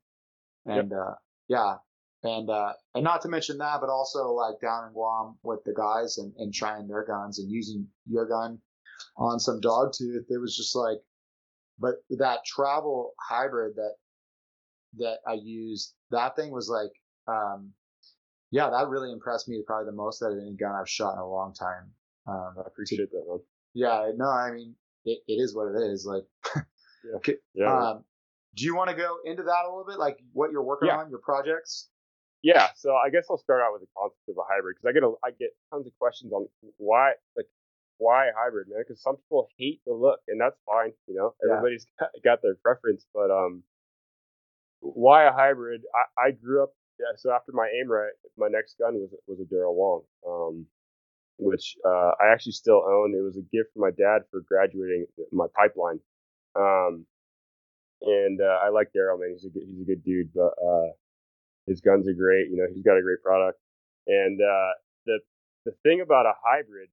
[0.67, 0.99] And, yep.
[0.99, 1.13] uh,
[1.47, 1.75] yeah.
[2.23, 5.73] And, uh, and not to mention that, but also like down in Guam with the
[5.73, 8.59] guys and, and trying their guns and using your gun
[9.17, 10.25] on some dog tooth.
[10.29, 10.97] It was just like,
[11.79, 13.93] but that travel hybrid that,
[14.97, 16.91] that I used, that thing was like,
[17.33, 17.71] um,
[18.51, 21.19] yeah, that really impressed me probably the most out of any gun I've shot in
[21.19, 21.91] a long time.
[22.27, 23.41] Um, I appreciate that.
[23.73, 24.75] Yeah, no, I mean,
[25.05, 26.05] it, it is what it is.
[26.05, 26.23] Like,
[27.25, 27.33] yeah.
[27.53, 27.89] yeah.
[27.89, 28.03] Um,
[28.57, 30.97] do you want to go into that a little bit, like what you're working yeah.
[30.97, 31.89] on, your projects?
[32.41, 34.93] Yeah, so I guess I'll start out with the concept of a hybrid because I
[34.93, 37.45] get a, I get tons of questions on why like
[37.97, 38.83] why hybrid, man?
[38.85, 40.91] Because some people hate the look, and that's fine.
[41.07, 43.63] You know, everybody's got, got their preference, but um,
[44.79, 45.81] why a hybrid?
[45.93, 46.69] I, I grew up.
[46.99, 50.01] Yeah, so after my Aimrite, my next gun was was a Daryl Wong.
[50.27, 50.65] Um,
[51.39, 53.13] which uh, I actually still own.
[53.13, 55.99] It was a gift from my dad for graduating my pipeline.
[56.55, 57.05] Um,
[58.01, 59.31] and uh, I like Daryl, man.
[59.33, 60.91] He's a good, he's a good dude, but uh,
[61.67, 62.49] his guns are great.
[62.49, 63.59] You know, he's got a great product.
[64.07, 64.71] And uh,
[65.05, 65.19] the
[65.65, 66.89] the thing about a hybrid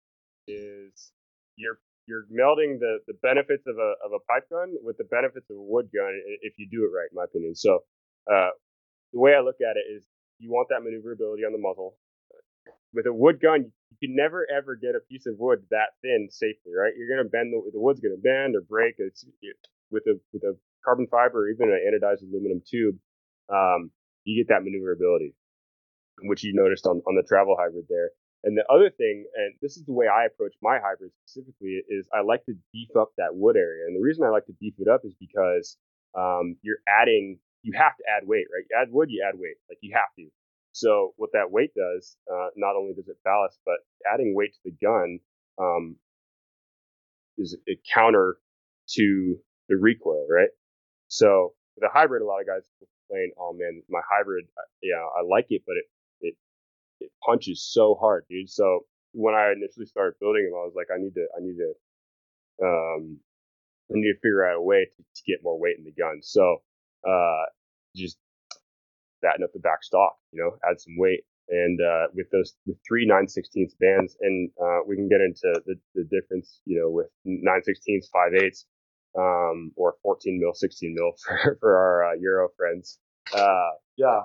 [0.48, 1.12] is
[1.56, 5.48] you're you're melding the, the benefits of a of a pipe gun with the benefits
[5.50, 6.12] of a wood gun
[6.42, 7.54] if you do it right, in my opinion.
[7.54, 7.84] So
[8.32, 8.50] uh,
[9.12, 10.04] the way I look at it is
[10.38, 11.96] you want that maneuverability on the muzzle.
[12.94, 16.28] With a wood gun, you can never ever get a piece of wood that thin
[16.30, 16.92] safely, right?
[16.96, 18.96] You're gonna bend the, the wood's gonna bend or break.
[18.98, 19.56] It's it,
[19.94, 22.98] with a with a carbon fiber or even an anodized aluminum tube,
[23.48, 25.35] um, you get that maneuverability,
[26.26, 28.11] which you noticed on on the travel hybrid there.
[28.44, 32.07] And the other thing, and this is the way I approach my hybrid specifically, is
[32.12, 33.87] I like to beef up that wood area.
[33.87, 35.78] And the reason I like to beef it up is because
[36.12, 38.66] um, you're adding, you have to add weight, right?
[38.68, 40.28] You add wood, you add weight, like you have to.
[40.72, 43.76] So what that weight does, uh, not only does it ballast, but
[44.12, 45.20] adding weight to the gun
[45.59, 45.96] um,
[47.38, 48.37] is a counter
[48.96, 49.37] to
[49.68, 50.50] the recoil, right?
[51.09, 52.62] So the hybrid, a lot of guys
[53.09, 55.87] complain, "Oh man, my hybrid, uh, yeah, I like it, but it
[56.20, 56.35] it
[57.00, 60.88] it punches so hard, dude." So when I initially started building them, I was like,
[60.94, 61.72] I need to, I need to,
[62.66, 63.18] um,
[63.90, 66.20] I need to figure out a way to, to get more weight in the gun.
[66.22, 66.62] So
[67.09, 67.44] uh,
[67.96, 68.18] just
[69.22, 71.24] fatten up the back stock, you know, add some weight.
[71.48, 75.61] And uh, with those with three 9 16 bands, and uh, we can get into
[75.66, 78.64] the, the difference, you know, with 9 16s, 5 8s,
[79.18, 82.98] um, or 14 mil, 16 mil for, for our uh, Euro friends.
[83.35, 84.22] Uh, yeah,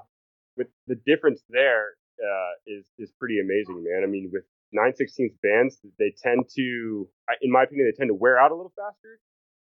[0.57, 4.03] but the difference there uh, is is pretty amazing, man.
[4.03, 7.07] I mean, with 9 16 bands, they tend to,
[7.41, 9.19] in my opinion, they tend to wear out a little faster,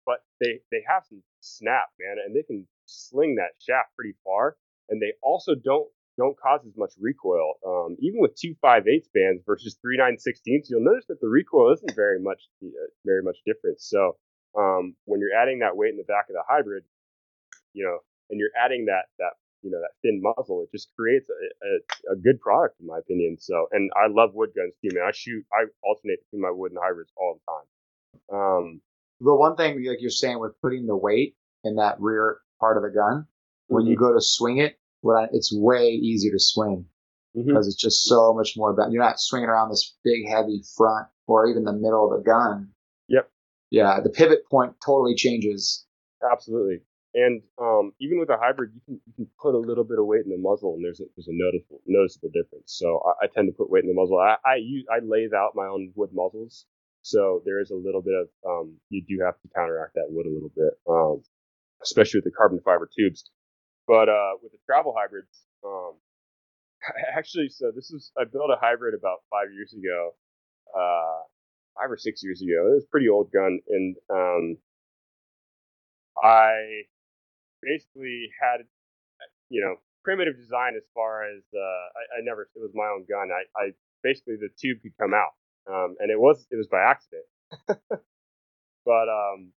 [0.07, 4.57] but they they have some snap, man, and they can sling that shaft pretty far
[4.91, 7.55] and they also don't don't cause as much recoil.
[7.67, 11.97] Um, even with two five bands versus three nine you'll notice that the recoil isn't
[11.97, 12.69] very much uh,
[13.07, 13.81] very much different.
[13.81, 14.17] So
[14.57, 16.85] um, when you're adding that weight in the back of the hybrid,
[17.73, 17.99] you know,
[18.31, 19.33] and you're adding that that
[19.63, 22.99] you know that thin muzzle, it just creates a, a, a good product in my
[22.99, 23.37] opinion.
[23.39, 25.05] So and I love wood guns too, man.
[25.07, 28.41] I shoot, I alternate between my wood and hybrids all the time.
[28.41, 28.81] Um,
[29.21, 32.83] the one thing like you're saying with putting the weight in that rear part of
[32.83, 33.27] the gun,
[33.69, 34.05] when you mm-hmm.
[34.05, 34.79] go to swing it,
[35.33, 36.87] it's way easier to swing
[37.37, 37.47] mm-hmm.
[37.47, 41.07] because it's just so much more about, you're not swinging around this big heavy front
[41.27, 42.71] or even the middle of the gun.
[43.71, 44.01] Yeah.
[44.03, 45.87] The pivot point totally changes.
[46.31, 46.81] Absolutely.
[47.15, 50.07] And um, even with a hybrid, you can you can put a little bit of
[50.07, 52.73] weight in the muzzle, and there's a, there's a noticeable noticeable difference.
[52.79, 54.19] So I, I tend to put weight in the muzzle.
[54.19, 56.67] I I, use, I lathe out my own wood muzzles,
[57.03, 60.27] so there is a little bit of um, you do have to counteract that wood
[60.27, 61.23] a little bit, um,
[61.83, 63.29] especially with the carbon fiber tubes.
[63.89, 65.95] But uh, with the travel hybrids, um,
[67.17, 70.15] actually, so this is I built a hybrid about five years ago,
[70.77, 71.23] uh,
[71.77, 72.73] five or six years ago.
[72.73, 74.57] It was a pretty old gun, and um,
[76.23, 76.85] I
[77.63, 78.67] basically had
[79.51, 83.05] you know, primitive design as far as uh, I, I never it was my own
[83.11, 83.29] gun.
[83.31, 83.71] I, I
[84.03, 85.35] basically the tube could come out,
[85.69, 87.27] um, and it was it was by accident.
[88.87, 89.53] but um,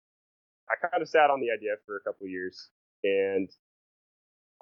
[0.72, 2.70] I kind of sat on the idea for a couple of years,
[3.04, 3.50] and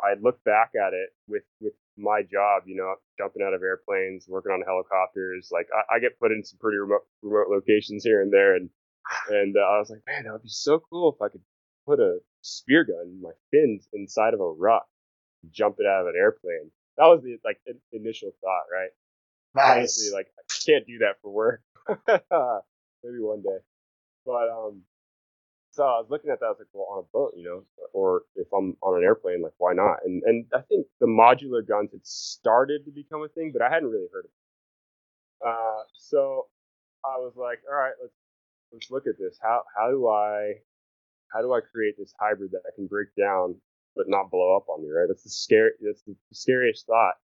[0.02, 4.28] I looked back at it with with my job, you know, jumping out of airplanes,
[4.28, 5.50] working on helicopters.
[5.52, 8.70] Like I, I get put in some pretty remote remote locations here and there, and
[9.30, 11.42] and uh, I was like, man, that would be so cool if I could
[11.86, 14.88] put a spear gun, my fins inside of a ruck,
[15.52, 16.72] jump it out of an airplane.
[16.98, 17.60] That was the like
[17.92, 18.90] initial thought, right?
[19.56, 19.72] Nice.
[19.72, 21.62] Obviously, like I can't do that for work.
[22.08, 23.58] Maybe one day,
[24.26, 24.82] but um,
[25.72, 26.48] so I was looking at that.
[26.48, 29.42] I was like, well, on a boat, you know, or if I'm on an airplane,
[29.42, 29.98] like why not?
[30.06, 33.70] And and I think the modular guns had started to become a thing, but I
[33.70, 35.48] hadn't really heard of it.
[35.48, 36.48] Uh, so
[37.06, 38.14] I was like, all right, let's
[38.74, 39.38] let's look at this.
[39.42, 40.54] How how do I
[41.34, 43.56] how do I create this hybrid that I can break down
[43.96, 44.90] but not blow up on me?
[44.90, 45.08] Right?
[45.08, 45.72] That's the scary.
[45.82, 47.16] That's the scariest thought.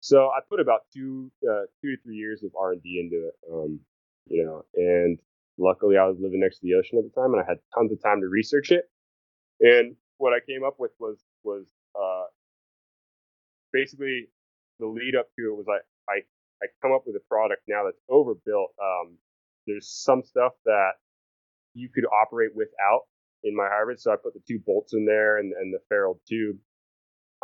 [0.00, 3.28] So I put about two uh, two to three years of R and D into
[3.28, 3.34] it.
[3.52, 3.80] Um,
[4.28, 5.18] you know, and
[5.58, 7.92] luckily I was living next to the ocean at the time, and I had tons
[7.92, 8.84] of time to research it.
[9.60, 11.66] And what I came up with was was
[11.98, 12.24] uh,
[13.72, 14.28] basically
[14.78, 15.80] the lead up to it was I
[16.12, 16.18] I
[16.62, 18.72] I come up with a product now that's overbuilt.
[18.82, 19.18] Um,
[19.66, 20.92] there's some stuff that
[21.74, 23.02] you could operate without
[23.44, 26.20] in my hybrid, so I put the two bolts in there and, and the ferrule
[26.28, 26.56] tube.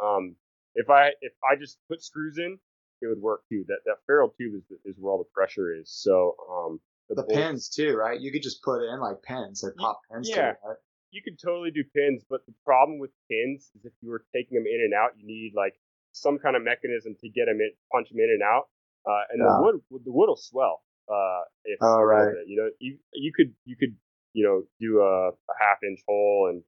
[0.03, 0.37] Um,
[0.75, 2.59] if I if I just put screws in,
[3.03, 3.64] it would work too.
[3.68, 5.90] That that ferrule tube is is where all the pressure is.
[5.90, 6.81] So um,
[7.14, 8.20] the, the pins too, right?
[8.20, 10.29] You could just put in like pins, like pop pins.
[10.29, 10.77] Yeah, it, right?
[11.12, 14.57] you could totally do pins, but the problem with pins is if you were taking
[14.57, 15.75] them in and out, you need like
[16.12, 18.68] some kind of mechanism to get them in, punch them in and out,
[19.07, 19.53] uh, and yeah.
[19.53, 20.83] the wood the wood will swell.
[21.09, 23.94] Uh, if oh right, you know you you could you could
[24.33, 26.62] you know do a, a half inch hole and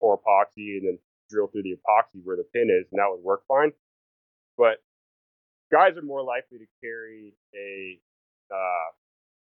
[0.00, 3.22] pour epoxy and then drill through the epoxy where the pin is, and that would
[3.22, 3.72] work fine.
[4.56, 4.80] But
[5.70, 8.00] guys are more likely to carry a
[8.50, 8.88] uh,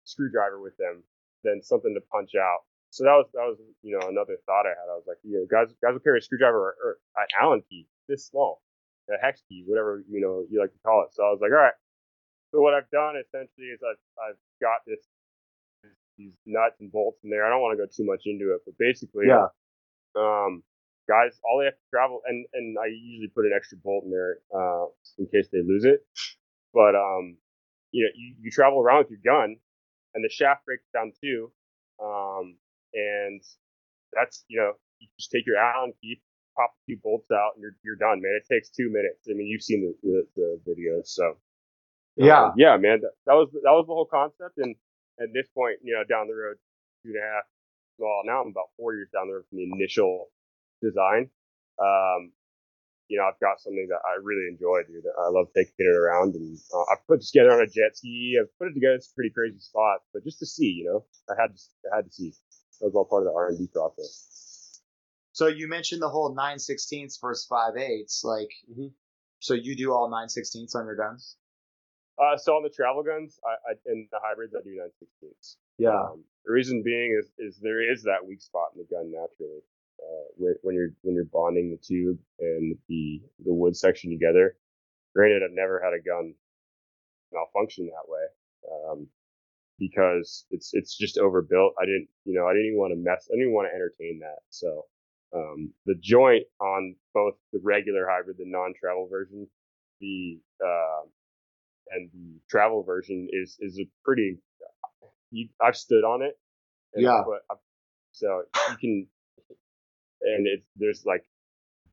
[0.05, 1.03] screwdriver with them
[1.43, 2.64] than something to punch out.
[2.90, 4.87] So that was that was you know another thought I had.
[4.87, 7.62] I was like, you know, guys guys will carry a screwdriver or, or an Allen
[7.69, 8.62] key this small,
[9.11, 11.14] a hex key, whatever you know you like to call it.
[11.14, 11.77] So I was like, all right.
[12.53, 15.03] So what I've done essentially is I've I've got this
[16.17, 17.45] these nuts and bolts in there.
[17.45, 19.51] I don't want to go too much into it, but basically, yeah.
[20.14, 20.62] Um,
[21.09, 24.11] guys, all they have to travel, and and I usually put an extra bolt in
[24.11, 24.87] there uh,
[25.19, 26.07] in case they lose it.
[26.73, 27.37] But um,
[27.90, 29.57] you know, you, you travel around with your gun,
[30.14, 31.50] and the shaft breaks down too.
[32.03, 32.57] Um,
[32.92, 33.42] and
[34.12, 36.20] that's, you know, you just take your Allen key,
[36.57, 38.38] pop a few bolts out, and you're, you're done, man.
[38.40, 39.27] It takes two minutes.
[39.29, 41.09] I mean, you've seen the, the, the videos.
[41.09, 41.37] So,
[42.16, 42.46] yeah.
[42.46, 44.59] Um, yeah, man, that, that was, that was the whole concept.
[44.59, 44.77] And
[45.20, 46.57] at this point, you know, down the road,
[47.05, 47.44] two and a half,
[47.98, 50.31] well, now I'm about four years down the road from the initial
[50.83, 51.31] design.
[51.79, 52.33] Um,
[53.09, 55.05] you know, I've got something that I really enjoy, dude.
[55.19, 58.38] I love taking it around, and uh, I put it together on a jet ski.
[58.40, 61.05] I've put it together in some pretty crazy spots, but just to see, you know,
[61.29, 61.62] I had to,
[61.93, 62.33] I had to see.
[62.81, 64.81] That was all part of the R and D process.
[65.33, 68.51] So you mentioned the whole nine sixteenths versus five eighths, like.
[68.71, 68.88] Mm-hmm.
[69.40, 71.37] So you do all nine sixteenths on your guns?
[72.17, 75.59] Uh, so on the travel guns, I, I and the hybrids, I do nine sixteenths.
[75.77, 75.90] Yeah.
[75.90, 79.61] Um, the reason being is is there is that weak spot in the gun naturally
[80.05, 84.57] uh, when, when you're when you're bonding the tube and the the wood section together.
[85.14, 86.35] Granted, I've never had a gun
[87.33, 88.27] malfunction that way
[88.71, 89.07] um,
[89.79, 91.75] because it's it's just overbuilt.
[91.81, 93.29] I didn't you know I didn't even want to mess.
[93.33, 94.40] I didn't want to entertain that.
[94.51, 94.85] So
[95.35, 99.47] um, the joint on both the regular hybrid, the non-travel version,
[100.01, 101.07] the uh,
[101.90, 104.38] and the travel version is is a pretty.
[105.31, 106.38] You, I've stood on it.
[106.97, 107.23] yeah.
[107.51, 107.59] I've,
[108.12, 109.07] so you can
[110.24, 111.24] and it's there's like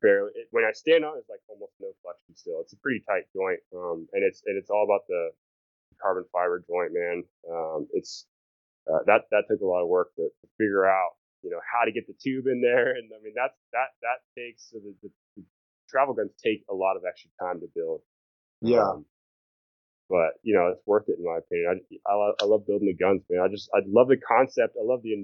[0.00, 2.60] barely it, when I stand on, it's like almost no flexion still.
[2.60, 5.30] It's a pretty tight joint, um, and it's and it's all about the
[6.00, 7.24] carbon fiber joint, man.
[7.48, 8.26] Um, it's
[8.90, 11.84] uh, that that took a lot of work to, to, figure out, you know, how
[11.84, 14.94] to get the tube in there, and I mean that's that that takes so the,
[15.02, 15.42] the, the
[15.88, 18.00] travel guns take a lot of extra time to build.
[18.60, 18.82] Yeah.
[18.82, 19.06] Um,
[20.08, 21.80] but you know, it's worth it in my opinion.
[22.06, 23.40] I, I, love, I love building the guns, man.
[23.40, 24.76] I just, I love the concept.
[24.76, 25.14] I love the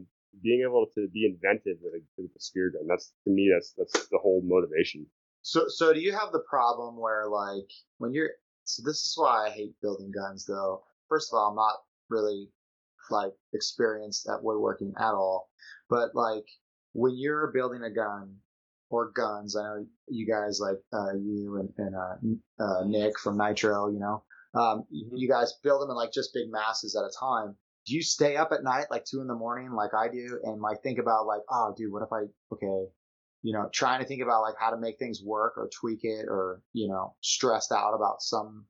[0.43, 2.87] being able to be inventive with a, with a spear gun.
[2.89, 5.07] That's to me, that's that's the whole motivation.
[5.43, 8.31] So, so do you have the problem where like when you're?
[8.65, 10.83] So this is why I hate building guns, though.
[11.09, 11.77] First of all, I'm not
[12.11, 12.51] really
[13.11, 15.49] like experienced at woodworking at all,
[15.89, 16.45] but like
[16.93, 18.37] when you're building a gun
[18.91, 23.39] or guns, I know you guys like uh, you and, and uh, uh, Nick from
[23.39, 24.23] Nitro, you know,
[24.55, 25.17] um, mm-hmm.
[25.17, 27.57] you guys build them in like just big masses at a time
[27.89, 30.61] do you stay up at night like two in the morning like I do and
[30.61, 32.91] like think about like, oh dude, what if I okay,
[33.43, 36.27] you know, trying to think about like how to make things work or tweak it
[36.29, 38.67] or, you know, stressed out about some,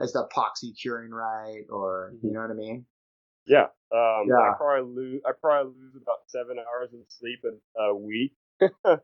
[0.00, 1.64] is the epoxy curing right?
[1.70, 2.26] Or, Mm-hmm.
[2.26, 2.86] you know what I mean?
[3.46, 3.66] Yeah.
[3.92, 5.20] Um, I probably lose.
[5.26, 8.32] I probably lose about seven hours of sleep a, a week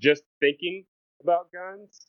[0.00, 0.84] just thinking
[1.22, 2.06] about guns.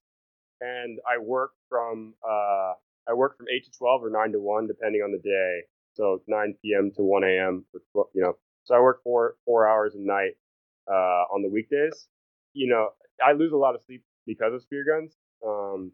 [0.62, 2.74] And I work from uh,
[3.08, 5.62] I work from eight to twelve or nine to one, depending on the day.
[6.00, 6.92] So nine p.m.
[6.96, 7.66] to one a.m.
[7.92, 8.38] for you know.
[8.64, 10.38] So I work four four hours a night
[10.90, 12.08] uh, on the weekdays.
[12.54, 12.90] You know,
[13.26, 15.18] I lose a lot of sleep because of spear guns.
[15.46, 15.92] Um,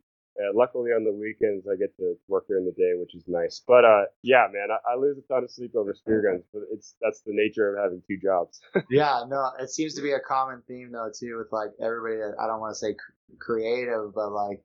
[0.54, 3.64] luckily on the weekends I get to work during the day, which is nice.
[3.68, 6.64] But uh, yeah, man, I, I lose a ton of sleep over spear guns, but
[6.72, 8.62] it's that's the nature of having two jobs.
[8.92, 12.36] yeah, no, it seems to be a common theme though too with like everybody that
[12.40, 14.62] I don't want to say cr- creative, but like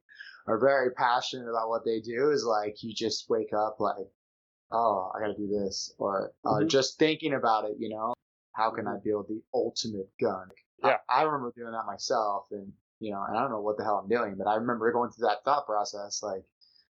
[0.46, 4.06] are very passionate about what they do is like you just wake up like,
[4.72, 6.68] oh, I got to do this, or uh, Mhm.
[6.68, 8.14] just thinking about it, you know,
[8.52, 10.48] how can I build the ultimate gun?
[10.82, 10.98] Yeah.
[11.08, 13.84] I, I remember doing that myself, and you know, and I don't know what the
[13.84, 16.44] hell I'm doing, but I remember going through that thought process, like,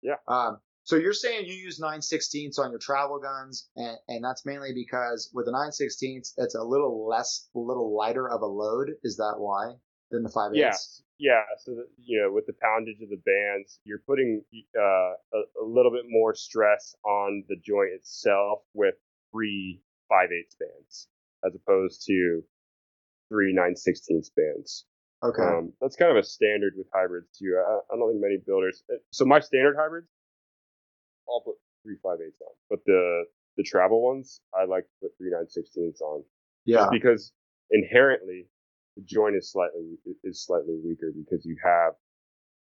[0.01, 0.15] Yeah.
[0.27, 4.73] Um, so you're saying you use 916ths on your travel guns, and, and that's mainly
[4.73, 8.89] because with the 916ths, it's a little less, a little lighter of a load.
[9.03, 9.75] Is that why
[10.11, 10.73] than the 5 yeah,
[11.17, 11.41] yeah.
[11.59, 14.43] So that, you know, with the poundage of the bands, you're putting
[14.77, 18.95] uh, a, a little bit more stress on the joint itself with
[19.31, 21.07] three five eighths bands
[21.45, 22.41] as opposed to
[23.29, 24.85] three nine sixteenths bands.
[25.23, 25.43] Okay.
[25.43, 27.55] Um, that's kind of a standard with hybrids too.
[27.57, 28.83] I, I don't think many builders.
[28.91, 30.07] uh, So my standard hybrids,
[31.29, 33.23] I'll put three five eighths on, but the
[33.57, 36.23] the travel ones, I like to put three nine sixteenths on,
[36.65, 36.77] yeah.
[36.77, 37.31] just because
[37.69, 38.47] inherently
[38.97, 41.93] the joint is slightly is slightly weaker because you have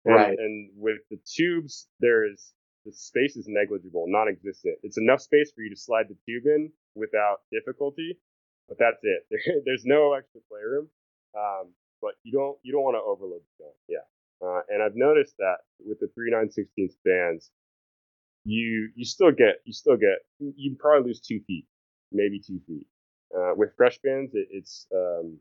[0.05, 0.39] and, Right.
[0.39, 2.53] And with the tubes, there is
[2.85, 4.77] the space is negligible, non-existent.
[4.83, 8.19] It's enough space for you to slide the tube in without difficulty,
[8.69, 9.27] but that's it.
[9.31, 10.89] There, there's no extra playroom.
[11.39, 13.73] Um, but you don't you don't want to overload the gun.
[13.89, 14.05] Yeah.
[14.45, 17.51] Uh, and I've noticed that with the three nine sixteenths bands,
[18.45, 21.67] you you still get you still get you probably lose two feet,
[22.11, 22.89] maybe two feet.
[23.35, 25.39] Uh, with fresh bands, it, it's um,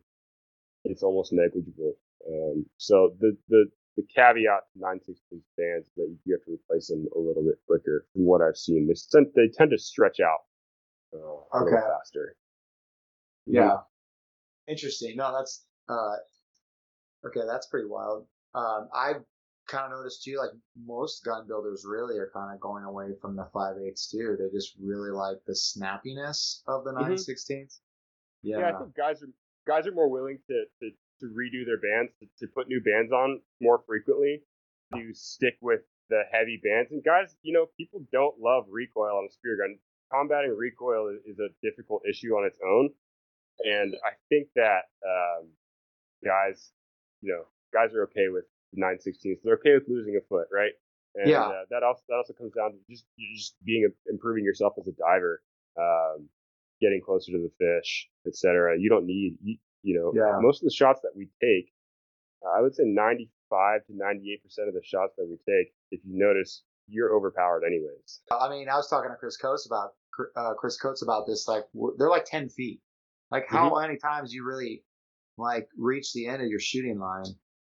[0.84, 1.93] it's almost negligible.
[2.27, 3.65] Um, so the the
[3.97, 7.59] the caveat to 916 bands is that you have to replace them a little bit
[7.67, 8.05] quicker.
[8.13, 10.39] From what I've seen, they tend, they tend to stretch out
[11.13, 11.75] uh, Okay.
[11.75, 12.36] faster.
[13.45, 13.77] Yeah.
[14.67, 15.17] Interesting.
[15.17, 16.15] No, that's uh
[17.27, 18.27] okay, that's pretty wild.
[18.55, 19.23] Um I've
[19.67, 20.51] kind of noticed too, like
[20.86, 24.38] most gun builders really are kind of going away from the 5 eighths too.
[24.39, 27.09] They just really like the snappiness of the Mhm.
[27.09, 27.79] 9 16th.
[28.43, 28.59] Yeah.
[28.59, 29.29] Yeah, I think guys are
[29.68, 30.89] guys are more willing to to,
[31.22, 34.41] to redo their bands, to, to put new bands on more frequently,
[34.95, 36.91] to stick with the heavy bands.
[36.91, 39.78] And guys, you know, people don't love recoil on a spear gun.
[40.12, 42.89] Combating recoil is, a difficult issue on its own,
[43.64, 45.47] and I think that um,
[46.26, 46.72] guys,
[47.22, 47.43] you know,
[47.74, 48.43] guys are okay with
[48.78, 49.38] 916s.
[49.43, 50.72] They're okay with losing a foot, right?
[51.16, 51.47] And Yeah.
[51.47, 54.74] uh, that also that also comes down to just you just being a, improving yourself
[54.78, 55.41] as a diver.
[55.80, 56.28] Um,
[56.82, 58.75] getting closer to the fish, etc.
[58.77, 60.39] You don't need, you, you know, Yeah.
[60.41, 61.71] most of the shots that we take,
[62.45, 66.17] uh, I would say 95 to 98% of the shots that we take, if you
[66.17, 68.21] notice, you're overpowered anyways.
[68.32, 69.91] I mean, I was talking to Chris Coates about
[70.36, 71.47] uh, Chris Coates about this.
[71.47, 71.63] Like,
[71.97, 72.82] they're like ten feet.
[73.29, 73.82] Like, how Mm-hmm.
[73.82, 74.84] many times you really
[75.38, 77.23] like reach the end of your shooting line?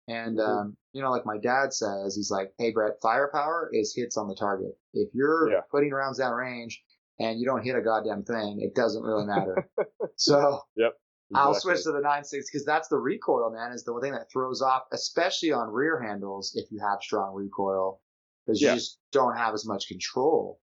[0.07, 0.47] And Mhm.
[0.47, 4.27] um, you know, like my dad says, he's like, "Hey, Brett, firepower is hits on
[4.27, 4.77] the target.
[4.93, 5.61] If you're Yeah.
[5.71, 6.83] putting rounds down range
[7.19, 9.69] and you don't hit a goddamn thing, it doesn't really matter."
[10.15, 10.93] so yep
[11.33, 14.11] I'll switch to the nine 9.6 because that's the recoil, man, is the one thing
[14.11, 18.01] that throws off, especially on rear handles if you have strong recoil,
[18.45, 18.71] because Yeah.
[18.71, 20.59] you just don't have as much control.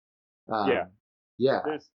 [0.48, 0.86] Um, Yeah.
[1.38, 1.60] Yeah.
[1.64, 1.90] there's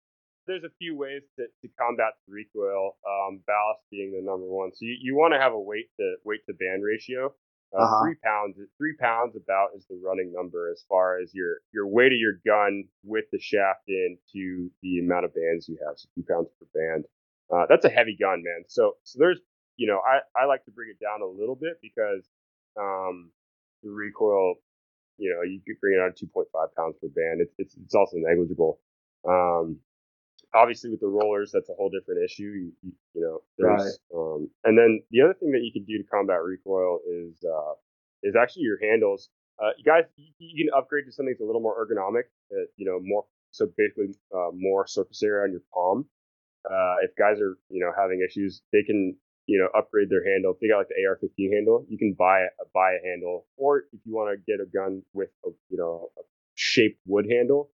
[0.46, 4.72] there's a few ways to, to combat the recoil, um, ballast being the number one.
[4.74, 7.34] So you, you want to have a weight to weight to band ratio.
[7.74, 8.04] Uh, Uh-huh.
[8.04, 12.12] Three pounds, three pounds about is the running number as far as your your weight
[12.12, 15.98] of your gun with the shaft in to the amount of bands you have.
[15.98, 17.06] So two pounds per band.
[17.54, 18.64] Uh, that's a heavy gun, man.
[18.68, 19.40] So so there's
[19.78, 22.28] you know I I like to bring it down a little bit because
[22.80, 23.32] um
[23.84, 24.56] the recoil
[25.18, 26.46] you know, you could bring it on 2.5
[26.76, 27.42] pounds per band.
[27.42, 28.80] It's, it's, it's also negligible.
[29.28, 29.78] Um,
[30.54, 32.44] obviously with the rollers, that's a whole different issue.
[32.44, 35.98] You, you, you know, there's, um, and then the other thing that you can do
[35.98, 37.74] to combat recoil is, uh,
[38.24, 39.30] is actually your handles.
[39.62, 42.66] Uh, you guys, you, you can upgrade to something that's a little more ergonomic, uh,
[42.78, 46.06] you know, more, so basically, uh, more surface area on your palm.
[46.70, 49.16] Uh, if guys are, you know, having issues, they can,
[49.48, 50.54] you know, upgrade their handle.
[50.54, 53.80] If they got like the AR-15 handle, you can buy a, buy a handle, or
[53.92, 56.22] if you want to get a gun with a, you know, a
[56.56, 57.70] shaped wood handle,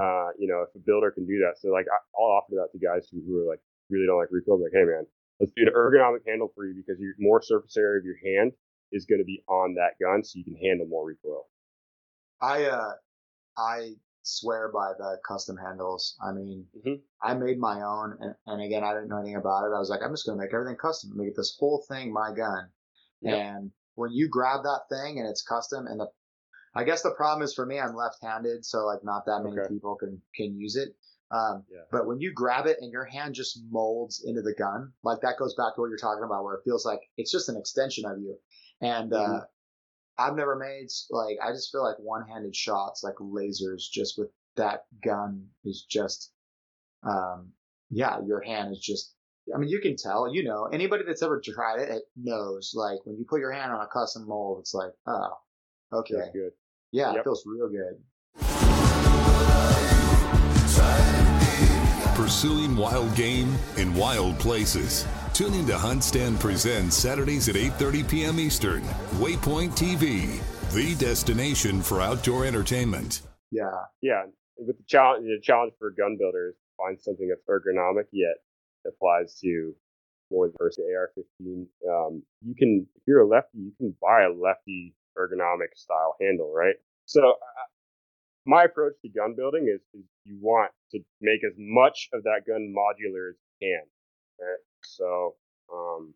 [0.00, 1.58] uh, you know, if a builder can do that.
[1.60, 4.30] So like, I, I'll offer that to guys who, who are like really don't like
[4.30, 4.62] recoil.
[4.62, 5.04] Like, hey man,
[5.40, 8.52] let's do an ergonomic handle for you because your more surface area of your hand
[8.92, 11.46] is going to be on that gun, so you can handle more recoil.
[12.40, 12.92] I uh,
[13.56, 16.16] I swear by the custom handles.
[16.22, 17.00] I mean, Mhm.
[17.22, 19.74] I made my own, and, and again, I didn't know anything about it.
[19.74, 22.68] I was like, I'm just gonna make everything custom, make this whole thing my gun.
[23.22, 23.34] Yep.
[23.34, 26.06] And when you grab that thing and it's custom, and the,
[26.74, 29.68] I guess the problem is for me, I'm left-handed, so like not that many Okay.
[29.68, 30.96] people can can use it.
[31.30, 31.84] Um, Yeah.
[31.90, 35.38] but when you grab it and your hand just molds into the gun, like that
[35.38, 38.04] goes back to what you're talking about, where it feels like it's just an extension
[38.06, 38.38] of you.
[38.80, 39.46] And uh, Mhm.
[40.18, 44.86] I've never made like I just feel like one-handed shots, like lasers, just with that
[45.02, 46.32] gun is just,
[47.02, 47.52] um,
[47.90, 49.14] yeah, your hand is just.
[49.54, 50.32] I mean, you can tell.
[50.32, 52.72] You know, anybody that's ever tried it, it knows.
[52.74, 55.36] Like when you put your hand on a custom mold, it's like, oh,
[55.92, 56.30] okay,
[56.92, 57.14] Feels good.
[57.14, 58.02] yeah, it feels real good.
[62.14, 65.06] Pursuing wild game in wild places.
[65.34, 68.38] Tune in to Hunt Stand Presents Saturdays at 8:30 p.m.
[68.38, 68.82] Eastern.
[69.18, 70.40] Waypoint TV,
[70.72, 73.22] the destination for outdoor entertainment.
[73.50, 73.70] Yeah,
[74.00, 74.24] Yeah,
[74.56, 78.36] with the challenge, the challenge for gun builders, find something that's ergonomic yet
[78.86, 79.74] applies to
[80.30, 81.66] more than first AR-15.
[81.88, 86.52] Um, you can, if you're a lefty, you can buy a lefty ergonomic style handle,
[86.54, 86.76] right?
[87.06, 87.66] So uh,
[88.46, 92.42] my approach to gun building is, is you want to make as much of that
[92.46, 93.82] gun modular as you can,
[94.40, 94.62] right?
[94.84, 95.34] So
[95.72, 96.14] um,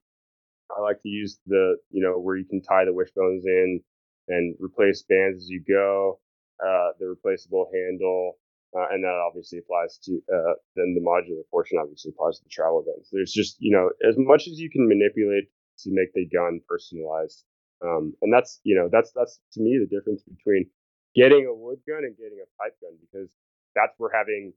[0.77, 3.81] I like to use the, you know, where you can tie the wishbones in
[4.29, 6.19] and replace bands as you go
[6.65, 8.39] uh, the replaceable handle,
[8.77, 12.51] uh, and that obviously applies to uh, then the modular portion obviously applies to the
[12.51, 13.09] travel guns.
[13.13, 15.49] There's just you know as much as you can manipulate
[15.81, 17.45] to make the gun personalized,
[17.85, 20.69] um, and that's you know that's that's to me the difference between
[21.15, 23.31] getting a wood gun and getting a pipe gun because
[23.75, 24.53] that's where having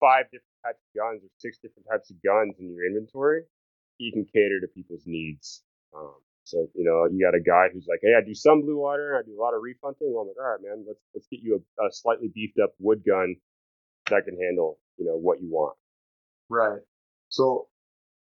[0.00, 3.42] five different types of guns or six different types of guns in your inventory,
[3.98, 5.62] you can cater to people's needs.
[5.96, 6.14] Um,
[6.44, 9.16] so you know, you got a guy who's like, "Hey, I do some blue water,
[9.18, 11.26] I do a lot of reef hunting." Well, I'm like, "All right, man, let's let's
[11.28, 13.36] get you a, a slightly beefed up wood gun
[14.10, 15.76] that can handle you know what you want."
[16.48, 16.80] right.
[17.28, 17.68] So,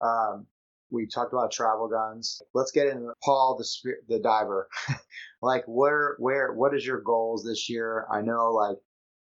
[0.02, 0.46] um,
[0.90, 2.42] we talked about travel guns.
[2.54, 4.68] Let's get into Paul, the the diver.
[5.42, 8.06] like, where where what is your goals this year?
[8.12, 8.76] I know, like,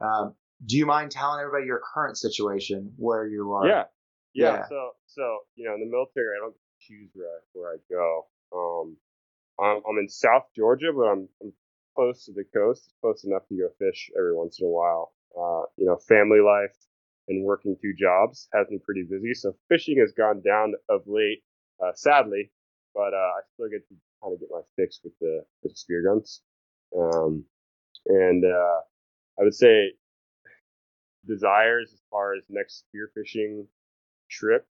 [0.00, 0.34] um,
[0.64, 3.66] do you mind telling everybody your current situation where you are?
[3.66, 3.84] Yeah.
[4.34, 4.68] yeah, Yeah.
[4.68, 8.26] So so you know, in the military, I don't choose where I, where I go.
[8.54, 8.96] Um,
[9.58, 11.52] I'm I'm in South Georgia, but I'm I'm
[11.96, 15.12] close to the coast, It's close enough to go fish every once in a while.
[15.36, 16.76] Uh, you know, family life
[17.28, 21.42] and working two jobs has me pretty busy, so fishing has gone down of late,
[21.84, 22.50] uh, sadly.
[22.94, 25.76] But uh, I still get to kind of get my fix with the with the
[25.78, 26.42] spear guns.
[26.98, 27.44] Um,
[28.06, 28.80] and uh,
[29.40, 29.92] I would say
[31.26, 33.66] desires as far as next spearfishing
[34.30, 34.66] trip.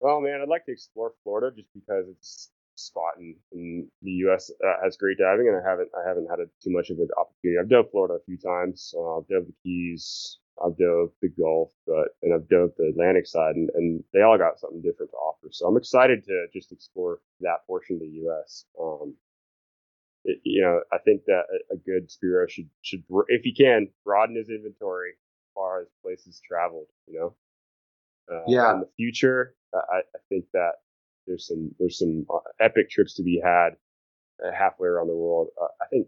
[0.00, 4.50] Well, man, I'd like to explore Florida just because it's spot in, in the U.S.
[4.64, 7.08] Uh, has great diving, and I haven't I haven't had a, too much of an
[7.18, 7.58] opportunity.
[7.60, 8.94] I've dove Florida a few times.
[8.96, 13.26] Uh, I've dove the Keys, I've dove the Gulf, but and I've dove the Atlantic
[13.26, 15.48] side, and, and they all got something different to offer.
[15.50, 18.64] So I'm excited to just explore that portion of the U.S.
[18.80, 19.14] Um,
[20.24, 23.88] it, you know, I think that a, a good spearo should should if he can
[24.04, 26.86] broaden his inventory as far as places traveled.
[27.06, 27.34] You know,
[28.36, 28.74] uh, Yeah.
[28.74, 30.72] In the future, I, I think that
[31.26, 33.70] there's some there's some uh, epic trips to be had
[34.44, 35.48] uh, halfway around the world.
[35.60, 36.06] Uh, I think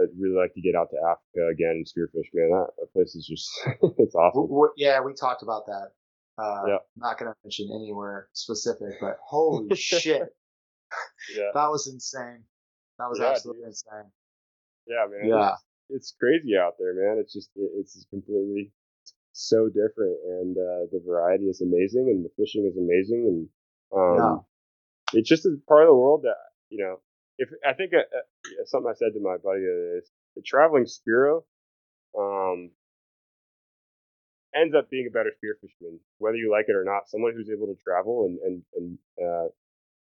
[0.00, 2.28] I'd really like to get out to Africa again and spearfish.
[2.32, 3.50] Man, that, that place is just
[3.98, 4.42] it's awesome.
[4.42, 5.90] W- w- yeah, we talked about that.
[6.38, 6.78] Uh, Yeah.
[6.96, 10.22] Not going to mention anywhere specific, but holy shit,
[11.36, 12.44] Yeah, that was insane.
[12.98, 13.68] That was Yeah, absolutely dude.
[13.68, 14.10] insane.
[14.86, 15.28] yeah, man.
[15.28, 15.52] Yeah.
[15.52, 17.18] It's, it's crazy out there, man.
[17.20, 18.72] It's just it, it's just completely
[19.32, 23.48] so different, and uh, the variety is amazing, and the fishing is amazing,
[23.92, 24.44] and um,
[25.12, 26.36] it's just a part of the world that
[26.70, 27.00] you know.
[27.38, 31.42] If I think uh, uh, something I said to my buddy is the traveling spearo,
[32.18, 32.70] um,
[34.54, 37.08] ends up being a better spear fisherman, whether you like it or not.
[37.08, 39.48] Someone who's able to travel and and and uh,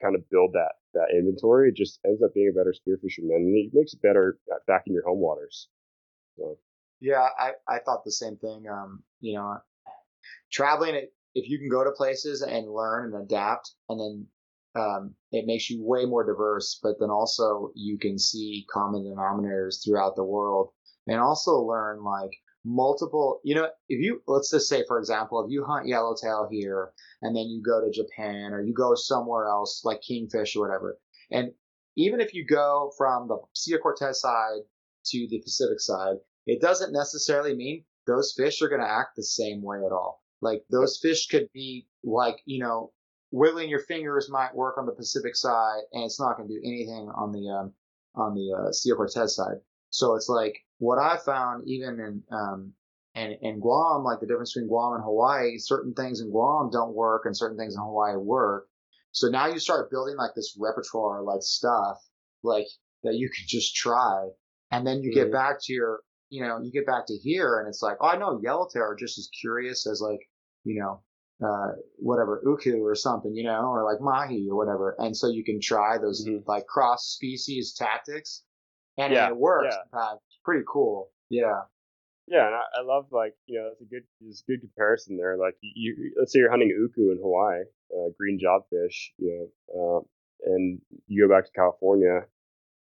[0.01, 3.55] kind of build that that inventory just ends up being a better spear fisherman, and
[3.55, 5.69] it makes it better back in your home waters.
[6.37, 6.57] So
[6.99, 8.65] Yeah, I, I thought the same thing.
[8.67, 9.57] Um, you know,
[10.51, 10.95] traveling,
[11.35, 14.27] if you can go to places and learn and adapt, and then
[14.75, 19.83] um, it makes you way more diverse, but then also you can see common denominators
[19.83, 20.69] throughout the world
[21.07, 22.31] and also learn like
[22.65, 26.91] multiple, you know, if you, let's just say, for example, if you hunt yellowtail here
[27.21, 30.99] and then you go to Japan or you go somewhere else like Kingfish or whatever,
[31.31, 31.51] and
[31.95, 34.61] even if you go from the Sea of Cortez side
[35.05, 39.23] to the Pacific side, it doesn't necessarily mean those fish are going to act the
[39.23, 40.23] same way at all.
[40.41, 42.91] Like those fish could be like, you know,
[43.31, 46.61] wiggling your fingers might work on the Pacific side, and it's not going to do
[46.63, 47.73] anything on the um,
[48.15, 49.57] on the uh, Sea of Cortez side.
[49.89, 52.73] So it's like what I found even in um,
[53.15, 56.93] and in Guam, like the difference between Guam and Hawaii, certain things in Guam don't
[56.93, 58.67] work and certain things in Hawaii work.
[59.11, 61.97] So now you start building like this repertoire like stuff
[62.43, 62.67] like
[63.03, 64.27] that you can just try.
[64.71, 65.19] And then you mm-hmm.
[65.19, 68.07] get back to your, you know, you get back to here and it's like, oh,
[68.07, 70.19] I know yellowtail are just as curious as like,
[70.63, 71.01] you know,
[71.45, 74.95] uh, whatever, uku or something, you know, or like mahi or whatever.
[74.99, 76.39] And so you can try those mm-hmm.
[76.47, 78.43] like cross species tactics
[78.97, 79.75] and yeah, it works.
[79.93, 80.13] Yeah.
[80.13, 81.09] It's pretty cool.
[81.29, 81.61] Yeah.
[82.27, 85.17] Yeah, and I, I, love like you know it's a good it's a good comparison
[85.17, 85.35] there.
[85.35, 90.03] Like you, let's say you're hunting uku in Hawaii, uh, green jobfish, you know, um,
[90.45, 92.21] and you go back to California,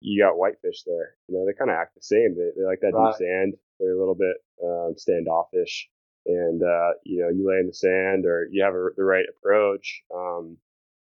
[0.01, 1.15] you got whitefish there.
[1.27, 2.35] You know, they kind of act the same.
[2.37, 3.11] They, they like that right.
[3.11, 3.53] deep sand.
[3.79, 5.89] They're a little bit um, standoffish,
[6.29, 9.25] and uh, you know, you lay in the sand or you have a, the right
[9.37, 10.01] approach.
[10.13, 10.57] Um,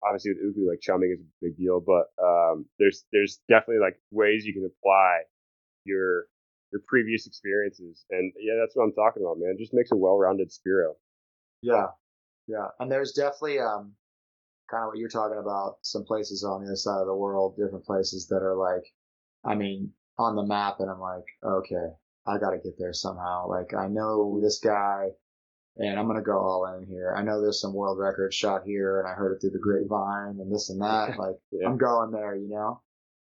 [0.04, 3.98] obviously, with uku, like chumming is a big deal, but um, there's there's definitely like
[4.10, 5.22] ways you can apply
[5.84, 6.26] your
[6.72, 9.54] your previous experiences, and yeah, that's what I'm talking about, man.
[9.56, 10.94] It just makes a well-rounded spearo.
[11.62, 11.86] Yeah,
[12.46, 13.92] yeah, and there's definitely um
[14.70, 17.56] kind of what you're talking about, some places on the other side of the world,
[17.56, 18.84] different places that are like,
[19.44, 21.88] I mean, on the map, and I'm like, okay,
[22.26, 23.48] I got to get there somehow.
[23.48, 25.08] Like, I know this guy,
[25.76, 27.14] and I'm gonna go all in here.
[27.16, 30.40] I know there's some world records shot here, and I heard it through the grapevine,
[30.40, 31.10] and this and that.
[31.18, 31.68] Like, yeah.
[31.68, 32.82] I'm going there, you know.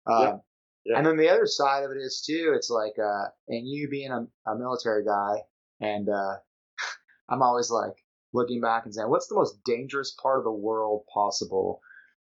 [0.07, 0.37] Yeah.
[0.85, 0.97] Yeah.
[0.97, 2.53] And then the other side of it is too.
[2.55, 5.43] It's like, uh, and you being a, a military guy,
[5.81, 6.35] and uh,
[7.29, 7.93] I'm always like,
[8.33, 11.81] looking back and saying, what's the most dangerous part of the world possible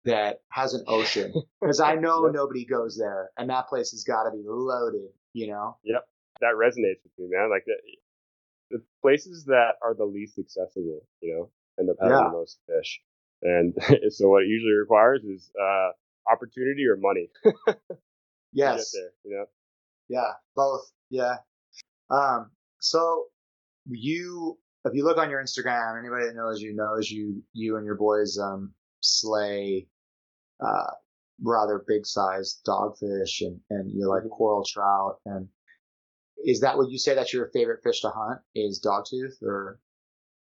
[0.06, 1.34] that has an ocean?
[1.62, 2.34] Because I know yep.
[2.34, 5.10] nobody goes there, and that place has got to be loaded.
[5.34, 5.78] You know?
[5.84, 6.04] Yep,
[6.42, 7.50] that resonates with me, man.
[7.50, 7.76] Like the,
[8.70, 12.24] the places that are the least accessible, you know, end up having yeah.
[12.24, 13.02] the most fish.
[13.44, 13.74] And
[14.14, 15.90] so what it usually requires is uh,
[16.32, 17.30] opportunity or money.
[18.54, 18.92] yes.
[18.92, 19.46] There, you know.
[20.10, 20.92] Yeah, both.
[21.10, 21.38] Yeah.
[22.10, 22.52] Um.
[22.80, 23.28] So
[23.88, 27.86] you if you look on your Instagram, anybody that knows you knows you you and
[27.86, 29.88] your boys um, slay
[30.60, 30.92] uh,
[31.44, 34.30] rather big sized dogfish and and you like mm-hmm.
[34.30, 35.48] coral trout and
[36.46, 39.80] is that what you say that's your favorite fish to hunt is dogtooth or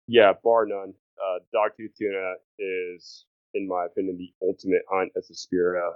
[0.08, 5.34] yeah bar none uh, dogtooth tuna is in my opinion the ultimate hunt as a
[5.34, 5.92] spearo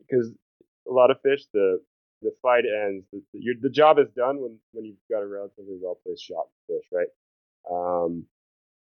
[0.00, 1.80] because uh, a lot of fish the
[2.22, 5.78] the fight ends the, the, the job is done when when you've got a relatively
[5.80, 7.08] well placed shot fish right
[7.70, 8.24] um,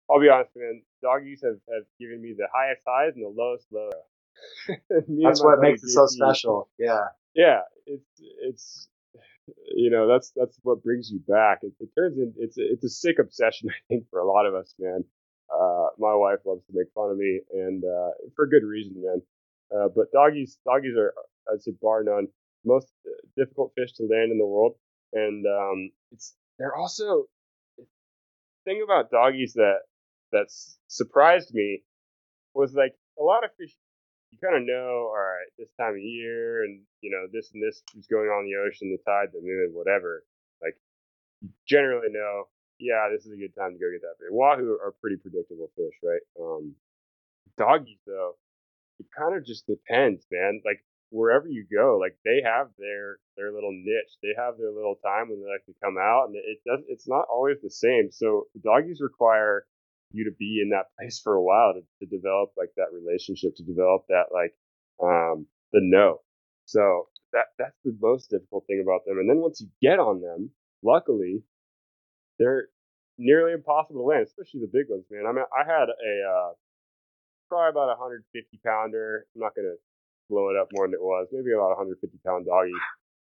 [0.10, 0.82] I'll be honest, man.
[1.02, 3.94] Doggies have, have given me the highest highs and the lowest lows.
[5.24, 6.70] that's what makes it so special.
[6.80, 7.06] Yeah.
[7.36, 7.62] Yeah.
[7.86, 8.88] It's it's
[9.76, 11.60] you know that's that's what brings you back.
[11.64, 14.46] It, it turns in it's a, it's a sick obsession I think for a lot
[14.46, 15.04] of us, man.
[15.52, 19.22] Uh, my wife loves to make fun of me, and uh, for good reason, man.
[19.76, 21.14] Uh, but doggies doggies are
[21.52, 22.28] I'd say bar none
[22.66, 22.92] most
[23.38, 24.76] difficult fish to land in the world,
[25.14, 27.26] and um, it's they're also
[28.66, 29.80] thing about doggies that
[30.32, 30.48] that
[30.88, 31.84] surprised me
[32.54, 33.76] was like a lot of fish
[34.32, 37.64] you kind of know all right this time of year and you know this and
[37.64, 40.24] this is going on in the ocean the tide the moon whatever
[40.62, 40.76] like
[41.42, 42.46] you generally know
[42.80, 45.70] yeah this is a good time to go get that fish wahoo are pretty predictable
[45.76, 46.74] fish right um
[47.58, 48.36] doggies though
[49.00, 53.52] it kind of just depends man like wherever you go, like they have their their
[53.52, 54.18] little niche.
[54.22, 56.84] They have their little time when they like to come out, and it does.
[56.88, 58.12] It's not always the same.
[58.12, 59.66] So doggies require
[60.12, 63.56] you to be in that place for a while to, to develop like that relationship,
[63.56, 64.54] to develop that like
[65.04, 66.22] um the know.
[66.66, 69.20] So that that's the most difficult thing about them.
[69.20, 70.52] And then once you get on them,
[70.84, 71.44] luckily,
[72.40, 72.68] they're
[73.18, 75.26] nearly impossible to land, especially the big ones, man.
[75.28, 76.52] I mean, I had a uh,
[77.50, 79.26] probably about a 150 pounder.
[79.36, 79.78] I'm not gonna
[80.30, 82.72] blow it up more than it was, maybe about 150 pound doggy.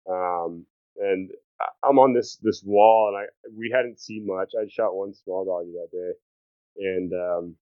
[0.08, 0.66] Um,
[0.98, 1.30] and
[1.82, 3.24] I'm on this this wall, and I
[3.56, 4.52] we hadn't seen much.
[4.58, 6.12] I shot one small doggy that day,
[6.78, 7.56] and um,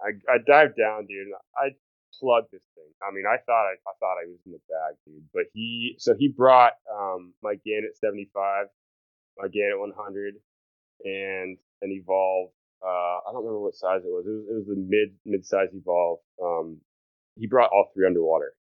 [0.00, 1.26] I I dived down, dude.
[1.26, 1.70] And I
[2.18, 2.90] plugged this thing.
[3.02, 5.24] I mean, I thought I, I thought I was in the bag, dude.
[5.32, 8.66] But he so he brought um, my Gannett 75,
[9.38, 10.34] my Gannett 100,
[11.04, 12.50] and an Evolve.
[12.82, 14.24] Uh, I don't remember what size it was.
[14.26, 16.20] It was it was the mid mid size Evolve.
[16.42, 16.80] Um,
[17.36, 18.52] he brought all three underwater.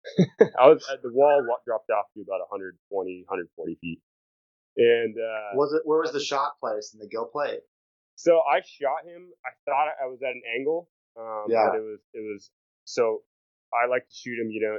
[0.40, 4.00] I was at the wall dropped off to about 120, 140 feet.
[4.76, 7.60] And uh, was it where was the shot place in the gill plate?
[8.18, 9.30] So I shot him.
[9.46, 10.90] I thought I was at an angle.
[11.16, 11.70] Um, yeah.
[11.70, 12.50] But it was it was
[12.84, 13.22] so
[13.72, 14.76] I like to shoot him, you know,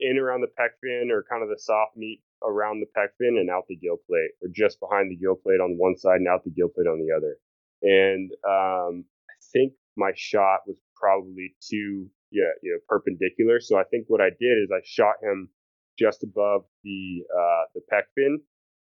[0.00, 3.38] in around the pec fin or kind of the soft meat around the pec fin
[3.38, 6.26] and out the gill plate, or just behind the gill plate on one side and
[6.26, 7.38] out the gill plate on the other.
[7.82, 13.60] And um, I think my shot was probably too yeah you know perpendicular.
[13.60, 15.50] So I think what I did is I shot him
[15.96, 18.40] just above the uh, the pec fin,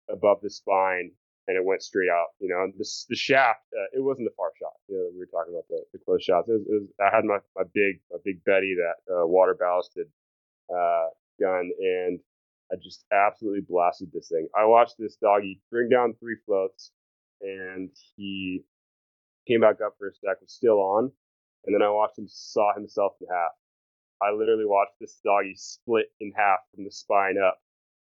[0.09, 1.11] above the spine,
[1.49, 2.29] and it went straight out.
[2.39, 4.75] You know, the the shaft uh, it wasn't a far shot.
[4.89, 6.49] You know, we were talking about the, the close shots.
[6.49, 9.57] It was, it was, I had my my big my big Betty that uh, water
[9.59, 10.07] ballasted
[10.71, 11.09] uh,
[11.41, 12.21] gun, and
[12.73, 14.49] I just absolutely blasted this thing.
[14.57, 16.93] I watched this doggy bring down three floats,
[17.41, 18.65] and he
[19.47, 21.11] came back up for a sec, was still on,
[21.67, 23.53] and then I watched him saw himself in half.
[24.23, 27.59] I literally watched this doggy split in half from the spine up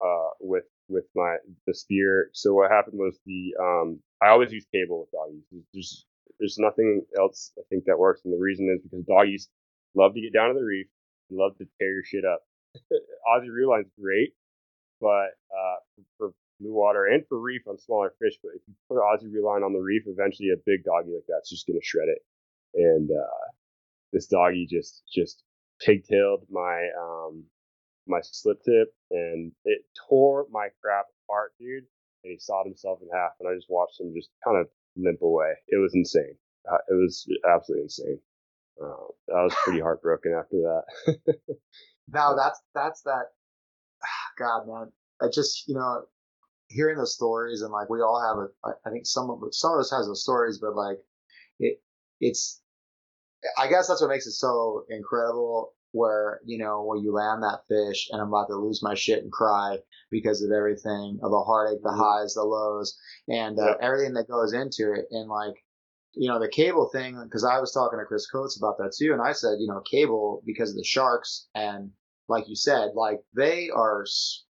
[0.04, 1.36] uh, with with my
[1.66, 2.30] the spear.
[2.32, 5.64] So what happened was the um, I always use cable with doggies.
[5.72, 6.06] There's
[6.38, 9.48] there's nothing else I think that works, and the reason is because doggies
[9.94, 10.86] love to get down to the reef,
[11.30, 12.42] and love to tear your shit up.
[12.92, 14.34] Aussie Rewline's great,
[15.00, 15.76] but uh,
[16.18, 18.34] for blue water and for reef on smaller fish.
[18.42, 21.24] But if you put an Aussie Reline on the reef, eventually a big doggy like
[21.28, 22.22] that's just gonna shred it.
[22.74, 23.46] And uh,
[24.12, 25.42] this doggy just just
[25.86, 27.44] pigtailed my um
[28.10, 31.84] my slip tip and it tore my crap apart, dude.
[32.24, 35.22] And he sawed himself in half, and I just watched him just kind of limp
[35.22, 35.52] away.
[35.68, 36.36] It was insane.
[36.70, 38.20] Uh, it was absolutely insane.
[38.82, 41.16] Uh, I was pretty heartbroken after that.
[42.08, 43.26] now that's that's that.
[44.38, 44.92] God, man,
[45.22, 46.02] I just you know
[46.68, 48.76] hearing those stories and like we all have a.
[48.86, 50.98] I think some of some of us has those stories, but like
[51.58, 51.80] it
[52.20, 52.60] it's.
[53.56, 57.62] I guess that's what makes it so incredible where you know when you land that
[57.68, 59.78] fish and I'm about to lose my shit and cry
[60.10, 62.00] because of everything of the heartache, the mm-hmm.
[62.00, 65.06] highs, the lows, and uh, everything that goes into it.
[65.10, 65.54] And like
[66.14, 69.12] you know the cable thing because I was talking to Chris Coates about that too,
[69.12, 71.90] and I said you know cable because of the sharks and
[72.28, 74.04] like you said like they are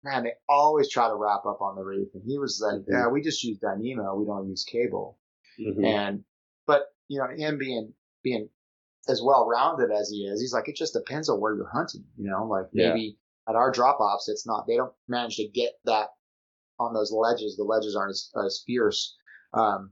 [0.05, 2.93] man they always try to wrap up on the reef and he was like mm-hmm.
[2.93, 5.19] yeah we just use Dyneema we don't use cable
[5.59, 5.85] mm-hmm.
[5.85, 6.25] and
[6.67, 8.49] but you know him being being
[9.09, 12.05] as well rounded as he is, he's like, it just depends on where you're hunting,
[12.17, 13.53] you know, like maybe yeah.
[13.53, 16.09] at our drop offs, it's not, they don't manage to get that
[16.79, 17.57] on those ledges.
[17.57, 19.17] The ledges aren't as, as fierce.
[19.55, 19.91] Um,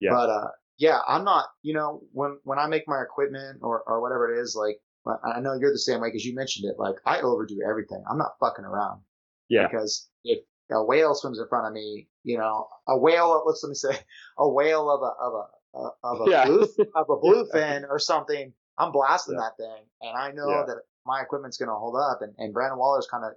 [0.00, 0.10] yeah.
[0.12, 0.48] but, uh,
[0.78, 4.40] yeah, I'm not, you know, when, when I make my equipment or, or whatever it
[4.40, 4.78] is, like,
[5.24, 6.78] I know you're the same way because you mentioned it.
[6.78, 8.02] Like, I overdo everything.
[8.10, 9.00] I'm not fucking around.
[9.48, 9.66] Yeah.
[9.66, 10.40] Because if
[10.70, 13.98] a whale swims in front of me, you know, a whale, let's let me say,
[14.38, 15.44] a whale of a, of a,
[15.74, 16.46] uh, of a yeah.
[16.46, 16.62] blue
[16.94, 19.48] of a bluefin or something, I'm blasting yeah.
[19.48, 20.64] that thing, and I know yeah.
[20.66, 22.22] that my equipment's gonna hold up.
[22.22, 23.32] And and Brandon Waller's kind of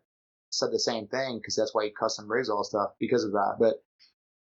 [0.50, 3.56] said the same thing because that's why he custom rigs all stuff because of that.
[3.60, 3.76] But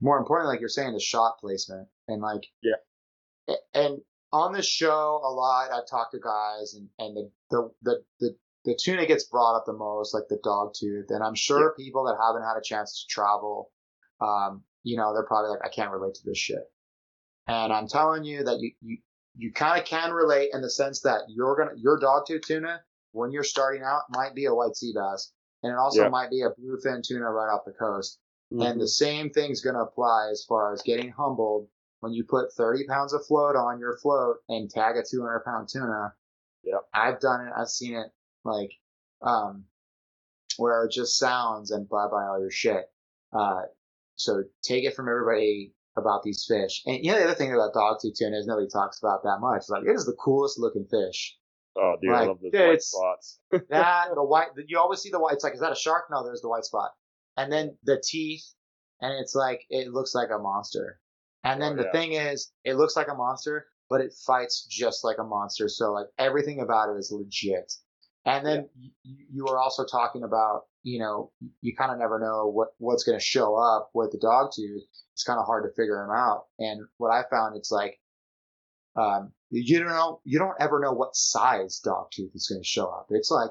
[0.01, 3.99] more importantly, like you're saying, the shot placement and like yeah, and
[4.33, 8.37] on this show a lot I've talked to guys and and the the the, the
[8.65, 11.85] the tuna gets brought up the most, like the dog tooth, and I'm sure yeah.
[11.85, 13.71] people that haven't had a chance to travel,
[14.21, 16.71] um, you know, they're probably like, I can't relate to this shit.
[17.49, 18.99] And I'm telling you that you, you,
[19.37, 22.81] you kind of can relate in the sense that you're to, your dogtooth tuna,
[23.13, 25.33] when you're starting out, might be a white sea bass.
[25.63, 28.19] And it also might be a bluefin tuna right off the coast.
[28.53, 28.63] Mm-hmm.
[28.63, 31.69] And the same thing's going to apply as far as getting humbled
[32.01, 35.69] when you put 30 pounds of float on your float and tag a 200 pound
[35.69, 36.13] tuna.
[36.65, 36.81] Yep.
[36.93, 37.53] I've done it.
[37.57, 38.07] I've seen it
[38.45, 38.71] like,
[39.23, 39.65] um,
[40.59, 42.85] where it just sounds and bye bye all your shit.
[43.33, 43.63] Uh,
[44.17, 46.83] so take it from everybody about these fish.
[46.87, 49.59] And you know, the other thing about dogtooth tuna is nobody talks about that much.
[49.59, 51.37] It's Like, it is the coolest looking fish.
[51.77, 53.39] Oh, dude, like, I love those white spots.
[53.71, 55.35] that, the white, you always see the white.
[55.35, 56.05] It's like, is that a shark?
[56.11, 56.91] No, there's the white spot.
[57.37, 58.45] And then the teeth,
[59.01, 60.99] and it's like, it looks like a monster.
[61.45, 61.93] And then oh, the yeah.
[61.93, 65.69] thing is, it looks like a monster, but it fights just like a monster.
[65.69, 67.73] So, like, everything about it is legit.
[68.29, 68.91] And then yeah.
[69.03, 73.05] you, you were also talking about, you know, you kind of never know what, what's
[73.05, 74.85] going to show up with the dog tooth
[75.19, 76.45] it's kind of hard to figure them out.
[76.61, 77.99] And what I found, it's like,
[78.95, 82.69] um, you don't know, you don't ever know what size dog tooth is going to
[82.69, 83.09] show up.
[83.11, 83.51] It's like,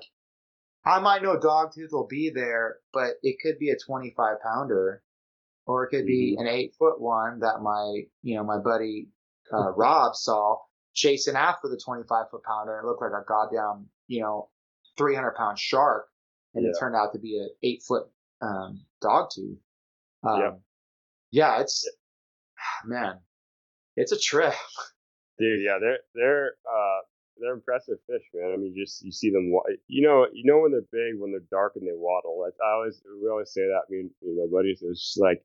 [0.85, 5.03] I might know dog tooth will be there, but it could be a 25 pounder
[5.65, 6.47] or it could be mm-hmm.
[6.47, 9.09] an eight foot one that my, you know, my buddy,
[9.51, 10.59] uh, Rob saw
[10.93, 14.47] chasing after the 25 foot pounder and it looked like a goddamn, you know,
[14.97, 16.07] 300 pound shark.
[16.53, 16.71] And yeah.
[16.71, 18.07] it turned out to be an eight foot,
[18.41, 19.57] um, dog tooth.
[20.23, 20.51] Um, yeah
[21.31, 21.89] yeah, it's
[22.85, 23.19] man,
[23.95, 24.53] it's a trip.
[25.39, 26.99] Dude, yeah, they're they're uh
[27.39, 28.53] they're impressive fish, man.
[28.53, 29.53] I mean, just you see them,
[29.87, 32.39] you know, you know when they're big, when they're dark and they waddle.
[32.41, 33.81] Like, I always we always say that.
[33.87, 35.43] I mean, you know, buddies, it's just like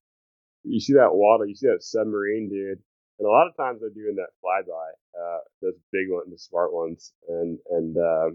[0.64, 2.78] you see that waddle, you see that submarine, dude.
[3.18, 4.88] And a lot of times they're doing that flyby,
[5.20, 8.30] uh, those big ones, the smart ones, and and uh,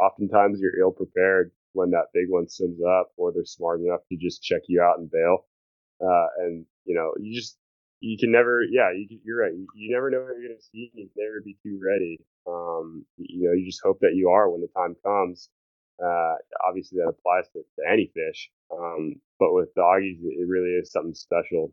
[0.00, 4.16] oftentimes you're ill prepared when that big one swims up, or they're smart enough to
[4.16, 5.46] just check you out and bail.
[6.00, 7.58] Uh, and you know, you just
[8.00, 9.52] you can never, yeah, you, you're right.
[9.52, 10.90] You, you never know what you're gonna see.
[10.94, 12.18] You can never be too ready.
[12.46, 15.48] Um, you know, you just hope that you are when the time comes.
[16.02, 16.34] Uh,
[16.66, 18.50] obviously that applies to, to any fish.
[18.72, 21.72] Um, but with doggies, it really is something special.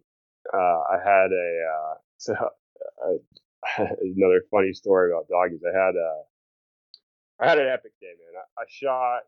[0.52, 3.18] Uh, I had a, uh, so, uh,
[4.02, 5.62] another funny story about doggies.
[5.64, 6.24] I had a,
[7.40, 8.42] I had an epic day, man.
[8.42, 9.22] I, I shot,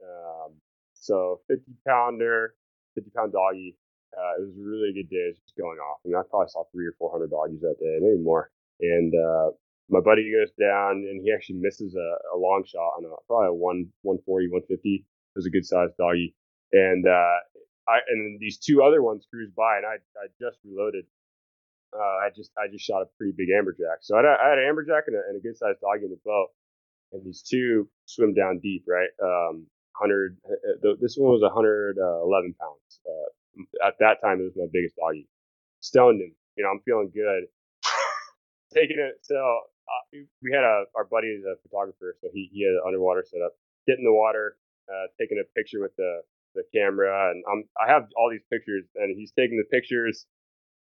[0.00, 0.52] um,
[0.94, 2.54] so 50 pounder,
[2.94, 3.76] 50 pound doggy.
[4.16, 5.28] Uh, it was a really good day.
[5.28, 6.00] It was just going off.
[6.04, 8.50] I mean, I probably saw three or 400 doggies that day, maybe more.
[8.80, 9.52] And, uh,
[9.90, 13.48] my buddy goes down and he actually misses a, a long shot on a, probably
[13.48, 15.04] a one, 140, 150.
[15.04, 15.04] It
[15.36, 16.34] was a good sized doggy.
[16.72, 17.36] And, uh,
[17.88, 21.04] I, and these two other ones cruised by and I, I just reloaded.
[21.92, 24.00] Uh, I just, I just shot a pretty big amberjack.
[24.00, 26.10] So I had, I had an amberjack and a, and a good sized doggy in
[26.16, 26.48] the boat.
[27.12, 29.10] And these two swim down deep, right?
[29.22, 29.66] Um,
[30.00, 33.00] 100, uh, uh, this one was 111 pounds.
[33.04, 35.28] Uh, at that time, it was my biggest doggy.
[35.80, 36.34] Stoned him.
[36.56, 37.44] You know, I'm feeling good.
[38.74, 39.20] Taking it.
[39.22, 42.82] So uh, we had a, our buddy is a photographer, so he, he had an
[42.86, 43.52] underwater setup.
[43.86, 44.56] Get in the water,
[44.88, 46.22] uh, taking a picture with the,
[46.54, 50.26] the camera, and I'm, I have all these pictures, and he's taking the pictures,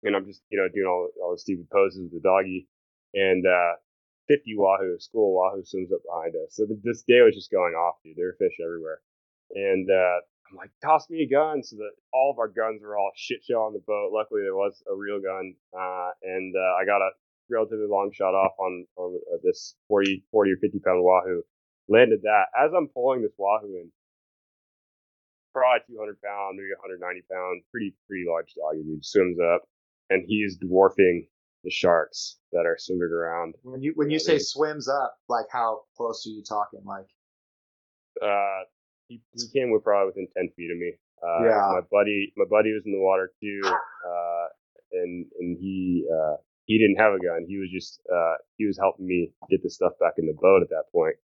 [0.03, 2.67] and I'm just, you know, doing all, all the stupid poses with the doggy.
[3.13, 3.75] And, uh,
[4.27, 6.55] 50 wahoo, school wahoo swims up behind us.
[6.55, 8.15] So this day was just going off, dude.
[8.15, 9.01] There were fish everywhere.
[9.53, 10.19] And, uh,
[10.49, 11.63] I'm like, toss me a gun.
[11.63, 14.11] So that all of our guns were all shit show on the boat.
[14.13, 15.55] Luckily, there was a real gun.
[15.73, 17.11] Uh, and, uh, I got a
[17.49, 21.43] relatively long shot off on, on uh, this 40, 40 or 50 pound wahoo.
[21.89, 22.45] Landed that.
[22.57, 23.91] As I'm pulling this wahoo in,
[25.53, 28.81] probably 200 pound, maybe 190 pound, pretty, pretty large dog.
[28.81, 29.63] Dude swims up
[30.09, 31.27] and he's dwarfing
[31.63, 33.55] the sharks that are swimming around.
[33.63, 36.81] When you when you say swims up, like how close are you talking?
[36.85, 37.07] Like,
[38.21, 38.63] uh,
[39.07, 40.93] he, he came with probably within ten feet of me.
[41.21, 41.67] Uh, Yeah.
[41.71, 44.45] My buddy, my buddy was in the water too, uh,
[44.91, 46.35] and and he uh
[46.65, 47.45] he didn't have a gun.
[47.47, 50.61] He was just uh he was helping me get the stuff back in the boat
[50.61, 51.15] at that point.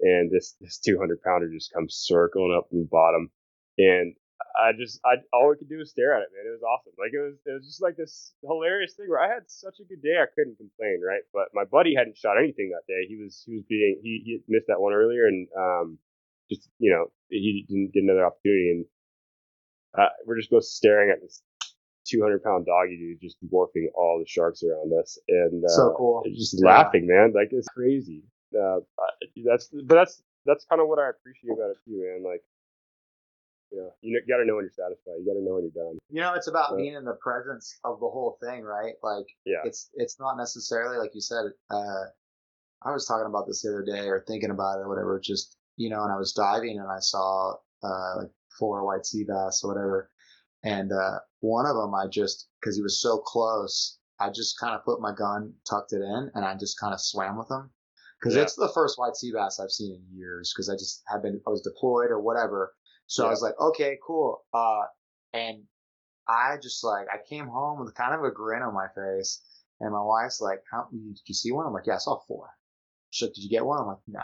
[0.00, 3.30] And this this 200 pounder just comes circling up from the bottom,
[3.78, 4.14] and
[4.56, 6.46] I just, I all we could do was stare at it, man.
[6.46, 6.92] It was awesome.
[6.98, 9.84] Like it was, it was just like this hilarious thing where I had such a
[9.84, 11.22] good day, I couldn't complain, right?
[11.32, 13.06] But my buddy hadn't shot anything that day.
[13.08, 15.98] He was, he was being, he, he missed that one earlier, and um,
[16.50, 18.84] just you know, he didn't get another opportunity, and
[19.98, 21.42] uh, we're just both staring at this
[22.08, 26.22] 200 pound doggy dude just dwarfing all the sharks around us, and uh, So cool.
[26.34, 26.66] just Yeah.
[26.68, 27.32] laughing, man.
[27.34, 28.22] Like it's crazy.
[28.54, 28.80] Uh,
[29.44, 32.22] that's, but that's that's kind of what I appreciate about it too, man.
[32.24, 32.42] Like.
[33.74, 35.18] You know, you got to know when you're satisfied.
[35.18, 35.98] You got to know when you're done.
[36.08, 36.76] you know, it's about Yeah.
[36.76, 38.94] being in the presence of the whole thing, right?
[39.02, 39.62] Like, Yeah.
[39.64, 41.46] it's it's not necessarily like you said.
[41.70, 42.04] Uh,
[42.82, 45.18] I was talking about this the other day, or thinking about it, or whatever.
[45.18, 49.24] Just you know, and I was diving and I saw uh, like four white sea
[49.24, 50.10] bass or whatever,
[50.62, 54.74] and uh, one of them I just because he was so close, I just kind
[54.74, 57.70] of put my gun, tucked it in, and I just kind of swam with him.
[58.20, 58.42] Because Yeah.
[58.42, 60.52] it's the first white sea bass I've seen in years.
[60.54, 62.72] Because I just have been, I was deployed or whatever.
[63.06, 64.42] So I was like, okay, cool.
[64.52, 64.82] Uh,
[65.32, 65.62] and
[66.28, 69.42] I just like I came home with kind of a grin on my face,
[69.80, 72.48] and my wife's like, "How did you see one?" I'm like, "Yeah, I saw four.
[73.10, 74.22] She's like, "Did you get one?" I'm like, "No."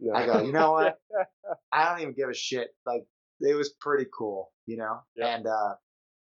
[0.00, 0.14] No.
[0.14, 0.98] I go, "You know what?
[1.72, 3.06] I don't even give a shit." Like
[3.40, 5.00] it was pretty cool, you know.
[5.16, 5.34] Yeah.
[5.34, 5.74] And uh,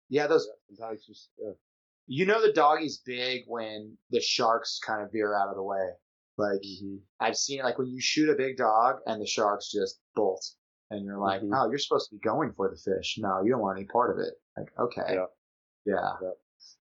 [0.08, 0.48] yeah, those
[1.06, 1.52] just yeah.
[2.06, 5.88] you know the doggy's big when the sharks kind of veer out of the way.
[6.36, 6.96] Like Mm-hmm.
[7.20, 10.44] I've seen it, like when you shoot a big dog and the sharks just bolt,
[10.90, 11.50] and you're like, Mhm.
[11.54, 13.18] "Oh, you're supposed to be going for the fish.
[13.18, 15.26] No, you don't want any part of it." Like, okay, Yeah.
[15.86, 16.30] yeah.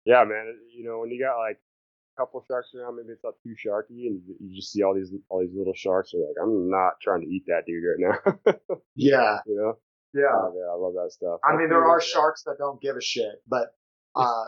[0.05, 0.59] yeah, man.
[0.73, 4.07] You know, when you got like a couple sharks around, maybe it's not too sharky,
[4.07, 6.13] and you, just see all these all these little sharks.
[6.13, 7.99] You're like, I'm not trying to eat that dude right
[8.45, 8.55] now.
[8.95, 9.77] Yeah, you know?
[10.13, 10.33] yeah.
[10.33, 11.39] Oh, man, I love that stuff.
[11.43, 13.73] I That's mean, there are sharks that don't give a shit, but
[14.15, 14.45] uh,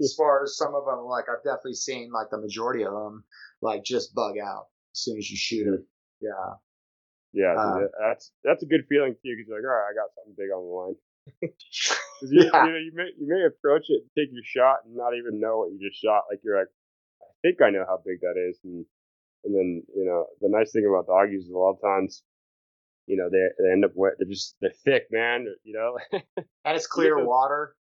[0.00, 3.24] as far as some of them, like I've definitely seen like the majority of them,
[3.62, 5.80] like just bug out as soon as you shoot it.
[6.20, 6.54] Yeah,
[7.34, 9.94] Yeah, um, that- that's that's a good feeling too, because you're like, all right, I
[9.94, 10.96] got something big on the line.
[11.42, 12.64] you, Yeah.
[12.66, 15.58] you know, you may you may approach it, take your shot, and not even know
[15.58, 16.24] what you just shot.
[16.30, 16.68] Like you're like,
[17.22, 18.86] I think I know how big that is, and
[19.44, 22.22] and then you know the nice thing about doggies is a lot of times,
[23.06, 24.14] you know, they they end up wet.
[24.18, 25.46] They're just they're thick, man.
[25.64, 25.98] You know,
[26.64, 27.74] and it's clear those- water.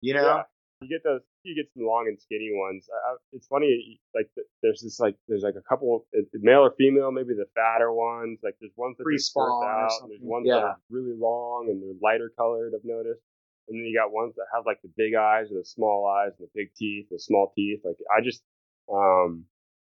[0.00, 0.42] You know, Yeah.
[0.82, 4.28] you get those you get some long and skinny ones I, it's funny like
[4.62, 8.40] there's this like there's like a couple uh, male or female maybe the fatter ones
[8.42, 12.00] like there's ones that Pre-spawn out and there's ones that are really long and they're
[12.02, 13.22] lighter colored i've noticed
[13.68, 16.32] and then you got ones that have like the big eyes or the small eyes
[16.38, 18.42] and the big teeth the small teeth like i just
[18.92, 19.44] um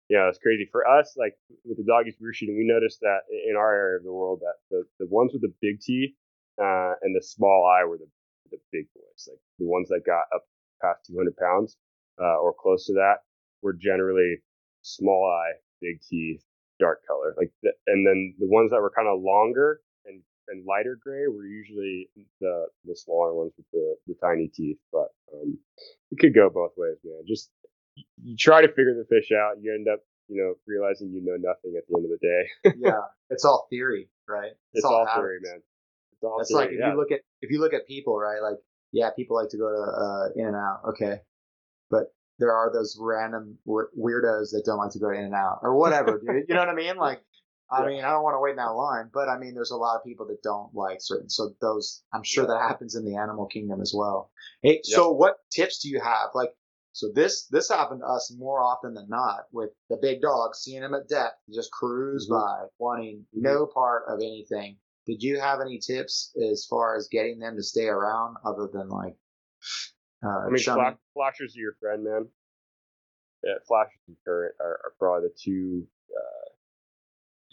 [0.10, 0.68] yeah it's crazy.
[0.72, 1.34] For us like
[1.64, 4.42] with the doggies we were shooting we noticed that in our area of the world
[4.42, 6.14] that the, the ones with the big teeth
[6.62, 8.10] uh and the small eye were the
[8.52, 10.44] the big boys like the ones that got up
[10.84, 11.78] past 200 pounds
[12.22, 13.24] uh, or close to that
[13.62, 14.38] were generally
[14.82, 16.44] small eye, big teeth,
[16.80, 17.34] dark color.
[17.38, 21.28] Like, the, and then the ones that were kind of longer and and lighter gray
[21.28, 22.10] were usually
[22.42, 24.78] the the smaller ones with the the tiny teeth.
[24.92, 25.58] But um,
[26.12, 27.24] it could go both ways, man.
[27.28, 27.50] Just
[28.22, 31.38] you try to figure the fish out, you end up you know realizing you know
[31.38, 32.74] nothing at the end of the day.
[32.86, 34.52] yeah, it's all theory, right?
[34.74, 35.62] It's, it's all, all theory, man.
[36.14, 36.92] It's all It's theory, like if yeah.
[36.92, 38.42] you look at if you look at people, right?
[38.42, 38.58] Like
[38.94, 41.18] yeah, people like to go to uh, In-N-Out, okay,
[41.90, 46.20] but there are those random weirdos that don't like to go to In-N-Out or whatever,
[46.20, 46.46] dude.
[46.48, 46.96] You know what I mean?
[46.96, 47.22] Like,
[47.72, 47.88] I yeah.
[47.88, 49.96] mean, I don't want to wait in that line, but I mean, there's a lot
[49.96, 51.30] of people that don't like certain.
[51.30, 52.54] So those, I'm sure yeah.
[52.54, 54.32] that happens in the animal kingdom as well.
[54.62, 56.30] Hey, so what tips do you have?
[56.36, 56.52] Like,
[56.92, 60.84] so this this happened to us more often than not with the big dog, seeing
[60.84, 62.40] him at depth, just cruise mm-hmm.
[62.40, 63.42] by, wanting mm-hmm.
[63.42, 64.78] no part of anything.
[65.06, 68.90] Did you have any tips as far as getting them to stay around, other than
[68.90, 69.16] like
[70.26, 72.28] uh, I mean, flash, flashers are your friend, man.
[73.44, 75.86] Yeah, flashers and current are, are probably the two
[76.16, 76.50] uh,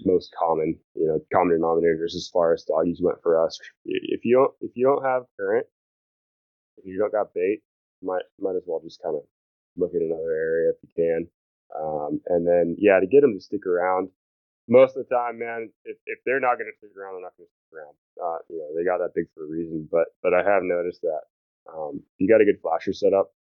[0.05, 3.59] most common, you know, common denominators as far as doggies went for us.
[3.85, 5.67] If you don't, if you don't have current,
[6.79, 7.61] if you don't got bait,
[8.03, 9.23] might might as well just kind of
[9.77, 11.27] look at another area if you can.
[11.79, 14.09] Um, and then yeah, to get them to stick around.
[14.71, 17.35] Most of the time, man, if, if they're not going to stick around, they're not
[17.37, 17.95] going to stick around.
[18.23, 19.89] Uh, you know, they got that big for a reason.
[19.91, 21.23] But but I have noticed that
[21.67, 23.35] um, you got a good flasher set up.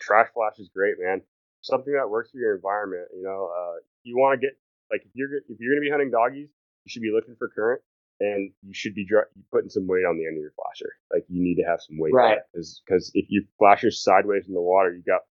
[0.00, 1.22] Trash flash is great, man.
[1.62, 3.08] Something that works for your environment.
[3.16, 4.52] You know, uh, you want to get
[4.92, 6.52] like if you're if you're gonna be hunting doggies,
[6.84, 7.80] you should be looking for current,
[8.20, 10.92] and you should be dr- putting some weight on the end of your flasher.
[11.12, 12.38] Like you need to have some weight, right?
[12.52, 15.22] Because because if you flasher sideways in the water, you got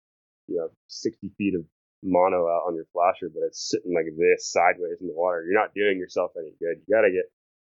[0.47, 1.65] you know 60 feet of
[2.03, 5.43] mono out on your flasher, but it's sitting like this sideways in the water.
[5.45, 6.81] You're not doing yourself any good.
[6.87, 7.27] You gotta get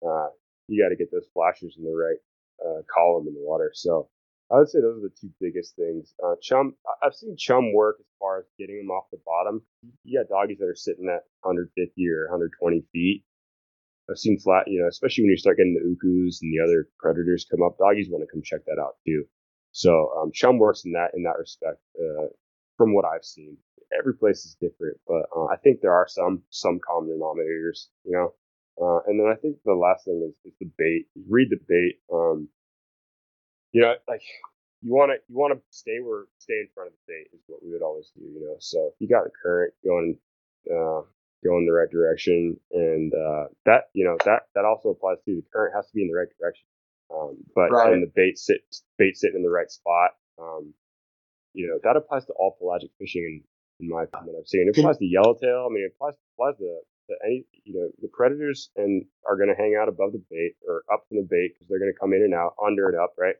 [0.06, 0.28] uh,
[0.68, 2.20] you gotta get those flashers in the right
[2.64, 3.70] uh, column in the water.
[3.74, 4.08] So
[4.50, 6.14] I would say those are the two biggest things.
[6.24, 9.62] Uh, chum, I've seen chum work as far as getting them off the bottom.
[10.04, 11.72] You got doggies that are sitting at 150
[12.08, 13.24] or 120 feet.
[14.10, 16.88] I've seen flat, you know, especially when you start getting the ukus and the other
[16.98, 19.24] predators come up, doggies want to come check that out too.
[19.72, 21.78] So um, chum works in that in that respect.
[21.98, 22.28] Uh,
[22.76, 23.56] from what I've seen,
[23.98, 28.12] every place is different, but uh, I think there are some some common denominators, you
[28.12, 28.34] know.
[28.80, 31.06] Uh, and then I think the last thing is, is the bait.
[31.28, 32.00] Read the bait.
[32.12, 32.48] Um,
[33.72, 34.22] you know, like
[34.82, 37.42] you want to you want to stay where stay in front of the bait is
[37.46, 38.22] what we would always do.
[38.22, 40.18] You know, so if you got the current going
[40.70, 41.02] uh,
[41.44, 45.44] going the right direction, and uh, that you know that that also applies to the
[45.52, 46.66] current has to be in the right direction.
[47.14, 47.92] Um, but right.
[47.92, 48.62] and the bait sit
[48.98, 50.10] bait sitting in the right spot.
[50.40, 50.74] Um,
[51.52, 53.44] you know that applies to all pelagic fishing
[53.84, 54.36] in, in my opinion.
[54.40, 55.68] I've seen it applies to yellowtail.
[55.68, 56.80] I mean, it applies applies to,
[57.10, 60.56] to any you know the predators and are going to hang out above the bait
[60.66, 62.98] or up from the bait because they're going to come in and out under and
[62.98, 63.36] up, right?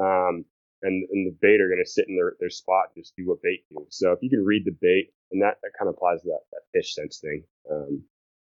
[0.00, 0.44] Um,
[0.82, 3.28] and, and the bait are going to sit in their, their spot and just do
[3.28, 3.86] what bait do.
[3.90, 6.40] So if you can read the bait, and that, that kind of applies to that,
[6.50, 7.44] that fish sense thing.
[7.70, 8.02] Um,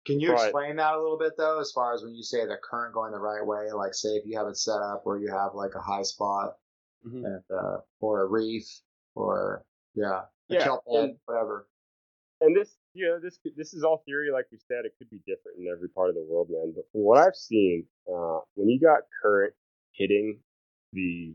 [0.04, 2.58] can you explain that a little bit though, as far as when you say the
[2.62, 3.72] current going the right way?
[3.72, 6.56] Like, say if you have it set up where you have like a high spot,
[7.06, 7.24] mm-hmm.
[7.24, 8.66] and, uh, or a reef,
[9.14, 9.64] or
[9.94, 11.68] yeah, yeah, kelp head, whatever.
[12.40, 14.30] And this, you know, this this is all theory.
[14.32, 16.72] Like we said, it could be different in every part of the world, man.
[16.74, 19.54] But from what I've seen, uh, when you got current
[19.92, 20.40] hitting
[20.92, 21.34] the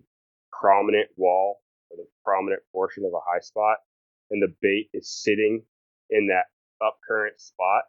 [0.52, 3.78] prominent wall or the prominent portion of a high spot
[4.30, 5.64] and the bait is sitting
[6.10, 6.46] in that
[6.86, 7.84] up current spot,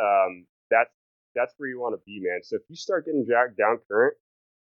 [0.00, 0.94] um, that's
[1.34, 2.40] that's where you want to be, man.
[2.42, 4.16] So if you start getting dragged down current,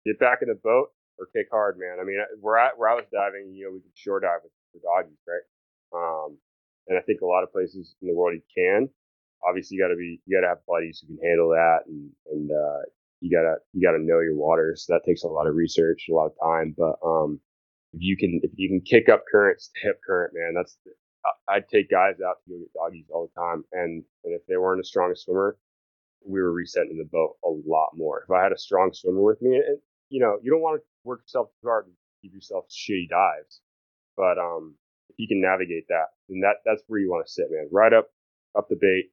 [0.06, 1.98] get back in the boat or kick hard, man.
[2.00, 4.54] I mean, where I where I was diving, you know, we could shore dive with
[4.74, 5.44] the doggies, right?
[5.94, 6.38] Um,
[6.88, 8.90] and I think a lot of places in the world you can.
[9.48, 12.10] Obviously, you got to be you got to have buddies who can handle that, and
[12.32, 12.82] and uh,
[13.20, 14.86] you gotta you gotta know your waters.
[14.86, 16.76] So that takes a lot of research, a lot of time.
[16.78, 17.40] But um,
[17.94, 20.78] if you can if you can kick up current, hip current, man, that's
[21.48, 23.64] I'd take guys out to go get doggies all the time.
[23.72, 25.58] And and if they weren't a strong swimmer,
[26.26, 28.24] we were resetting the boat a lot more.
[28.24, 29.80] If I had a strong swimmer with me, and
[30.10, 33.62] you know, you don't want to work yourself too hard and give yourself shitty dives.
[34.18, 34.76] But um,
[35.10, 37.70] if you can navigate that, then that that's where you want to sit, man.
[37.72, 38.08] Right up
[38.58, 39.12] up the bait,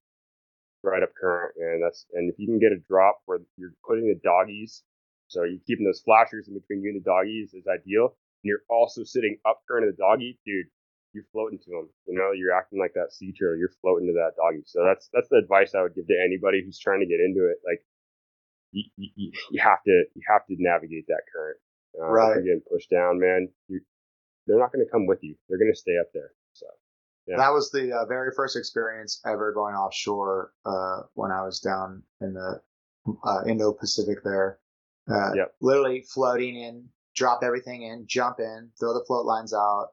[0.83, 4.09] right up current, and that's and if you can get a drop where you're putting
[4.09, 4.83] the doggies,
[5.29, 8.17] so you're keeping those flashers in between you and the doggies is ideal.
[8.43, 10.67] And you're also sitting up current of the doggy, dude.
[11.13, 11.89] You're floating to them.
[12.07, 13.59] You know, you're acting like that sea turtle.
[13.59, 14.63] You're floating to that doggy.
[14.67, 17.51] So that's that's the advice I would give to anybody who's trying to get into
[17.51, 17.59] it.
[17.67, 17.83] Like,
[18.73, 21.59] you, you, you have to you have to navigate that current.
[22.01, 22.35] Uh, right.
[22.35, 23.49] You're getting pushed down, man.
[23.69, 23.81] You,
[24.51, 25.35] they're not going to come with you.
[25.49, 26.33] They're going to stay up there.
[26.53, 26.67] So
[27.27, 27.37] yeah.
[27.37, 32.03] That was the uh, very first experience ever going offshore uh, when I was down
[32.21, 32.61] in the
[33.25, 34.59] uh, Indo Pacific there.
[35.09, 35.55] Uh, yep.
[35.61, 39.89] Literally floating in, drop everything in, jump in, throw the float lines out,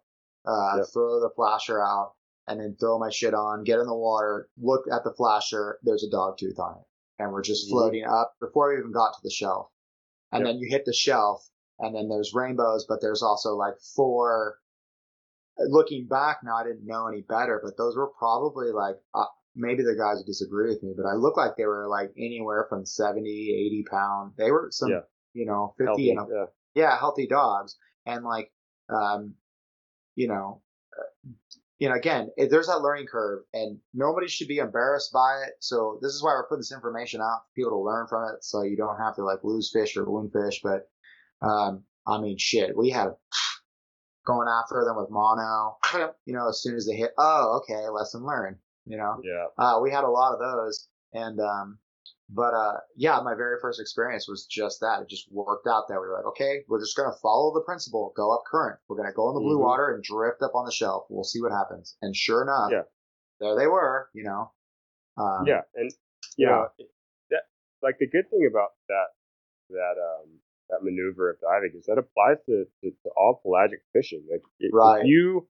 [0.45, 0.85] uh, Yep.
[0.93, 2.13] throw the flasher out,
[2.47, 6.03] and then throw my shit on, get in the water, look at the flasher, there's
[6.03, 6.83] a dog tooth on it.
[7.19, 7.71] And we're just Mhm.
[7.71, 9.69] floating up before we even got to the shelf.
[10.31, 10.47] And Yep.
[10.53, 11.47] then you hit the shelf,
[11.79, 14.57] and then there's rainbows, but there's also like four.
[15.59, 19.25] Looking back now, I didn't know any better, but those were probably like, uh,
[19.55, 22.67] maybe the guys would disagree with me, but I look like they were like anywhere
[22.69, 24.33] from 70, 80 pound.
[24.37, 24.99] They were some, Yeah.
[25.33, 26.45] you know, 50 Healthy, and up yeah.
[26.75, 27.75] yeah, healthy dogs,
[28.05, 28.51] and like,
[28.89, 29.33] um,
[30.13, 30.61] you know,
[30.95, 31.31] uh,
[31.79, 35.53] you know, again, it, there's that learning curve, and nobody should be embarrassed by it.
[35.59, 38.43] So this is why we're putting this information out for people to learn from it,
[38.43, 40.61] so you don't have to like lose fish or wound fish.
[40.63, 40.87] But,
[41.41, 43.09] um, I mean, shit, we had
[44.25, 45.77] going after them with mono,
[46.25, 49.21] you know, as soon as they hit, oh, okay, lesson learned, you know.
[49.23, 49.45] Yeah.
[49.57, 51.79] Uh, we had a lot of those, and um,
[52.29, 55.01] but uh, yeah, my very first experience was just that.
[55.01, 58.11] It just worked out that we were like, okay, we're just gonna follow the principle,
[58.17, 58.79] go up current.
[58.89, 59.61] We're gonna go in the blue Mhm.
[59.63, 61.05] water and drift up on the shelf.
[61.09, 61.95] We'll see what happens.
[62.01, 62.83] And sure enough, Yeah.
[63.39, 64.09] there they were.
[64.13, 64.51] You know.
[65.17, 65.89] Um, yeah, and
[66.37, 66.49] you yeah.
[66.49, 66.67] know
[67.31, 67.43] that
[67.81, 69.07] like the good thing about that
[69.69, 70.39] that um
[70.69, 74.23] that maneuver of diving is that applies to, to, to all pelagic fishing.
[74.31, 74.83] Like i- Right.
[74.83, 75.47] if you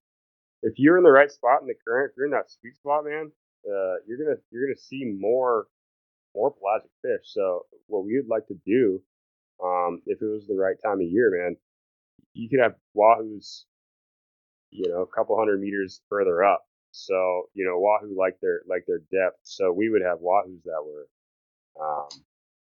[0.63, 3.05] if you're in the right spot in the current, if you're in that sweet spot,
[3.05, 3.31] man,
[3.69, 5.67] uh, you're gonna you're gonna see more
[6.35, 7.25] more pelagic fish.
[7.33, 9.01] So what we would like to do,
[9.63, 11.57] um, if it was the right time of year, man,
[12.33, 13.65] you could have wahoos,
[14.71, 16.65] you know, a couple hundred meters further up.
[16.91, 19.39] So you know, wahoo like their like their depth.
[19.43, 21.07] So we would have wahoos that were,
[21.81, 22.23] um,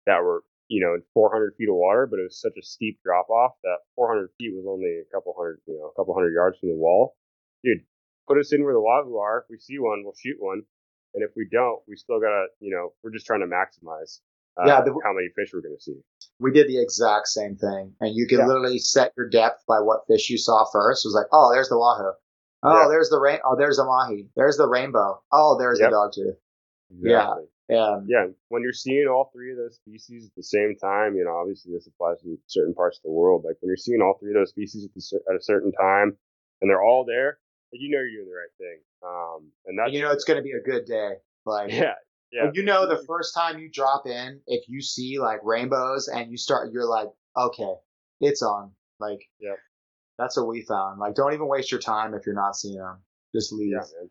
[0.07, 2.99] that were you know in 400 feet of water, but it was such a steep
[3.05, 6.33] drop off that 400 feet was only a couple hundred you know a couple hundred
[6.33, 7.15] yards from the wall.
[7.63, 7.85] Dude,
[8.27, 9.45] put us in where the wahoo are.
[9.45, 10.63] If we see one, we'll shoot one.
[11.15, 14.21] And if we don't, we still gotta, you know, we're just trying to maximize
[14.57, 16.01] uh, Yeah, the- how many fish we're gonna see.
[16.41, 18.47] we did the exact same thing, and you can Yeah.
[18.47, 21.05] literally set your depth by what fish you saw first.
[21.05, 22.13] It was like, oh, there's the wahoo.
[22.65, 22.89] Oh, Yeah.
[22.89, 23.41] there's the rain.
[23.45, 24.29] Oh, there's the mahi.
[24.37, 25.23] There's the rainbow.
[25.33, 25.91] Oh, there's Yep.
[25.91, 26.37] the dogtooth.
[26.91, 27.45] Exactly.
[27.75, 31.25] Um, yeah, when you're seeing all three of those species at the same time, you
[31.25, 33.45] know, obviously this applies to certain parts of the world.
[33.45, 36.17] Like when you're seeing all three of those species at, the, at a certain time,
[36.61, 37.39] and they're all there,
[37.73, 38.79] you know you're doing the right thing.
[39.05, 41.15] Um, and that's and you know it's going to be a good day.
[41.45, 41.95] Like, yeah,
[42.33, 46.31] yeah, you know, the first time you drop in, if you see like rainbows and
[46.31, 47.75] you start, you're like, okay,
[48.21, 48.73] it's on.
[49.01, 49.55] Like, yeah,
[50.19, 51.01] that's what we found.
[51.01, 52.99] Like, don't even waste your time if you're not seeing them.
[53.35, 53.73] Just leave.
[53.73, 54.11] yeah, man.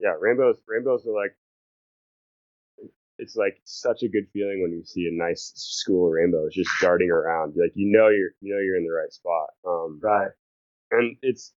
[0.00, 0.58] Yeah, rainbows.
[0.66, 1.34] Rainbows are like,
[3.20, 6.70] it's like such a good feeling when you see a nice school of rainbows just
[6.80, 7.54] darting around.
[7.56, 9.50] Like you know you're you know you're in the right spot.
[9.66, 10.30] Um, Right.
[10.92, 11.52] and it's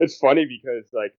[0.00, 1.14] it's funny because like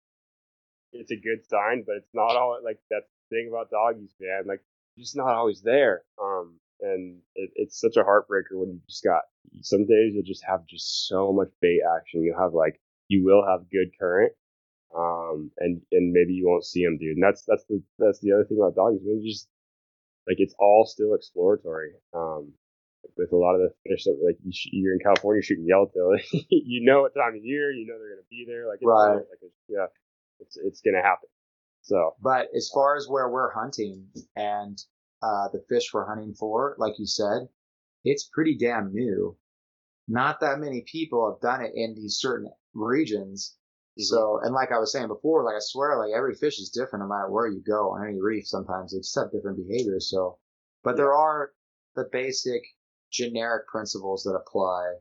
[0.92, 4.44] it's a good sign, but it's not all like that thing about doggies, man.
[4.46, 4.60] Like
[4.98, 6.04] just not always there.
[6.22, 9.22] Um, and it, it's such a heartbreaker when you just got
[9.62, 12.22] some days you'll just have just so much bait action.
[12.22, 14.32] You'll have like you will have good current,
[14.96, 17.16] um, and and maybe you won't see them, dude.
[17.16, 19.20] And that's that's the that's the other thing about doggies, man.
[19.22, 19.48] You just
[20.26, 21.92] like it's all still exploratory.
[22.12, 22.52] Um,
[23.16, 26.16] with a lot of the fish that like you sh- you're in California shooting yellowtail,
[26.48, 28.66] you know what time of year, you know they're gonna be there.
[28.66, 29.16] Like it's, Right.
[29.16, 29.86] Like it's, yeah,
[30.40, 31.28] it's it's gonna happen.
[31.82, 34.06] So But as far as where we're hunting
[34.36, 34.78] and
[35.22, 37.48] uh, the fish we're hunting for, like you said,
[38.04, 39.36] it's pretty damn new.
[40.08, 43.56] Not that many people have done it in these certain regions.
[43.98, 44.02] Mhm.
[44.04, 47.02] So, and like I was saying before, like I swear, like every fish is different
[47.04, 48.46] no matter where you go on any reef.
[48.46, 50.10] Sometimes they just have different behaviors.
[50.10, 50.38] So,
[50.82, 51.52] but there are
[51.94, 52.62] the basic
[53.10, 54.94] generic principles that apply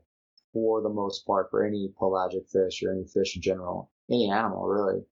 [0.52, 4.66] for the most part for any pelagic fish or any fish in general, any animal
[4.66, 5.04] really.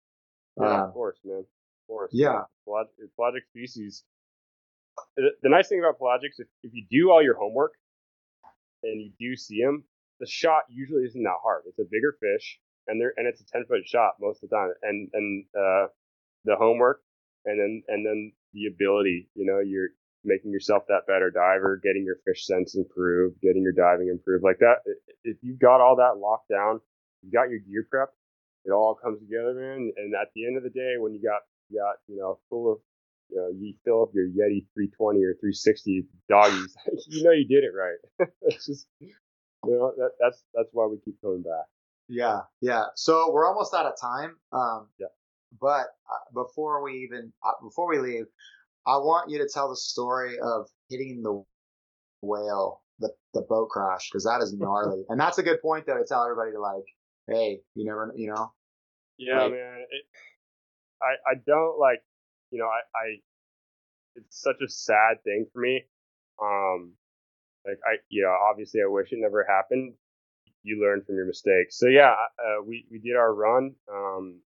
[0.61, 1.47] yeah, Um, of course, man, of
[1.89, 2.12] course.
[2.15, 2.43] yeah.
[2.69, 4.05] Pelag- pelagic species.
[5.16, 7.73] The, the nice thing about pelagics, if, if you do all your homework
[8.85, 9.82] and you do see them,
[10.20, 11.65] the shot usually isn't that hard.
[11.66, 14.57] It's a bigger fish, and they're and it's a ten foot shot most of the
[14.57, 14.73] time.
[14.83, 15.87] And and uh,
[16.45, 17.01] the homework,
[17.45, 19.29] and then and then the ability.
[19.35, 19.91] You know, you're
[20.25, 24.59] making yourself that better diver, getting your fish sense improved, getting your diving improved, like
[24.61, 24.77] that.
[25.25, 26.81] If you've got all that locked down,
[27.23, 28.11] you've got your gear prep.
[28.65, 29.93] It all comes together, man.
[29.97, 31.41] And at the end of the day, when you got
[31.71, 32.79] you got you know full of
[33.31, 36.77] you know you fill up your Yeti 320 or 360 doggies,
[37.09, 38.29] you know you did it right.
[38.43, 41.67] it's just you know that that's that's why we keep coming back.
[42.09, 42.85] Yeah, yeah.
[42.97, 44.37] So we're almost out of time.
[44.53, 45.07] Um, Yeah.
[45.61, 48.24] But uh, before we even uh, before we leave,
[48.87, 51.45] I want you to tell the story of hitting the
[52.23, 55.99] whale, the the boat crash, because that is gnarly, and that's a good point though
[55.99, 56.85] to tell everybody to like,
[57.29, 58.53] hey, you never, you know,
[59.19, 59.51] Yeah, Right.
[59.53, 59.79] man.
[59.91, 60.05] It,
[61.03, 62.03] I I don't like
[62.51, 63.07] you know I I
[64.16, 65.85] it's such a sad thing for me.
[66.41, 66.93] Um,
[67.66, 69.95] like I yeah obviously I wish it never happened.
[70.62, 71.78] You learn from your mistakes.
[71.78, 73.74] So yeah, uh, we we did our run.
[73.93, 74.40] Um,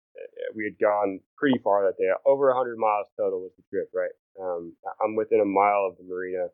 [0.54, 3.88] we had gone pretty far that day, over 100 miles total was the trip.
[3.94, 6.48] Right, um, I'm within a mile of the marina,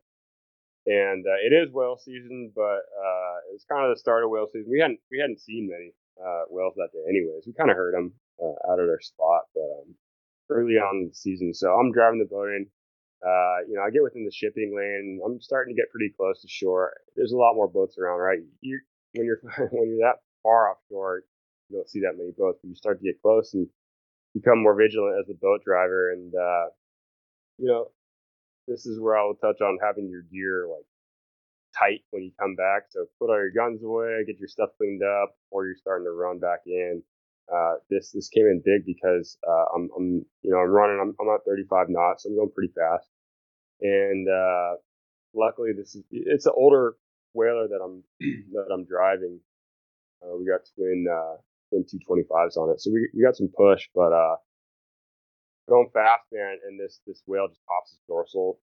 [0.87, 4.47] and uh, it is whale season, but uh, it's kind of the start of whale
[4.53, 4.71] season.
[4.71, 7.45] We hadn't we hadn't seen many uh, whales that day, anyways.
[7.47, 8.13] We kind of heard them
[8.43, 9.95] uh, out of their spot, but um,
[10.51, 11.53] early on in the season.
[11.55, 12.67] So I'm driving the boat in.
[13.19, 15.21] Uh, you know, I get within the shipping lane.
[15.25, 16.95] I'm starting to get pretty close to shore.
[17.17, 18.39] There's a lot more boats around, right?
[18.61, 18.81] You
[19.19, 19.41] when you're
[19.73, 21.23] when you're that far offshore,
[21.69, 23.67] you don't see that many boats, but you start to get close and
[24.35, 26.13] become more vigilant as a boat driver.
[26.13, 26.67] And uh,
[27.59, 27.89] you know,
[28.67, 30.87] this is where I will touch on having your gear like
[31.77, 32.85] tight when you come back.
[32.91, 36.13] So put all your guns away, get your stuff cleaned up, or you're starting to
[36.13, 37.03] run back in.
[37.53, 41.15] Uh, this this came in big because uh, I'm, I'm you know I'm running I'm,
[41.21, 43.09] I'm at 35 knots, so I'm going pretty fast,
[43.81, 44.77] and uh,
[45.35, 46.97] luckily this is it's an older
[47.35, 48.03] whaler that I'm
[48.53, 49.41] that I'm driving.
[50.23, 51.37] Uh, we got twin uh,
[51.71, 54.37] twin 225s on it, so we we got some push, but uh,
[55.69, 58.61] going fast, man, and this this whale just pops his dorsal,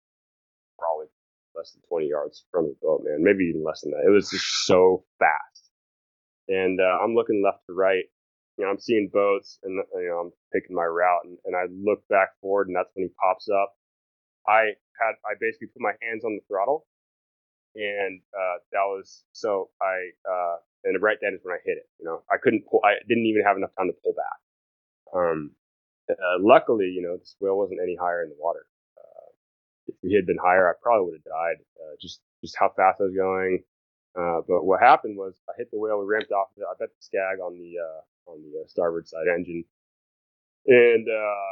[0.80, 1.08] probably
[1.56, 4.04] less than 20 yards from the boat, man, maybe even less than that.
[4.08, 5.70] It was just so fast,
[6.48, 8.06] and uh, I'm looking left to right
[8.58, 11.64] you know, I'm seeing boats and, you know, I'm picking my route and, and I
[11.74, 13.74] look back forward and that's when he pops up.
[14.48, 16.86] I had, I basically put my hands on the throttle
[17.76, 21.88] and, uh, that was, so I, uh, and right then is when I hit it,
[22.00, 24.40] you know, I couldn't pull, I didn't even have enough time to pull back.
[25.16, 25.52] Um,
[26.10, 28.66] uh, luckily, you know, this whale wasn't any higher in the water.
[28.98, 29.30] Uh,
[29.88, 31.64] if he had been higher, I probably would have died.
[31.80, 33.64] Uh, just, just how fast I was going.
[34.20, 36.48] Uh, but what happened was I hit the whale, we ramped off.
[36.58, 39.66] I bet the skeg on the, uh, on the starboard side engine,
[40.68, 41.52] and uh,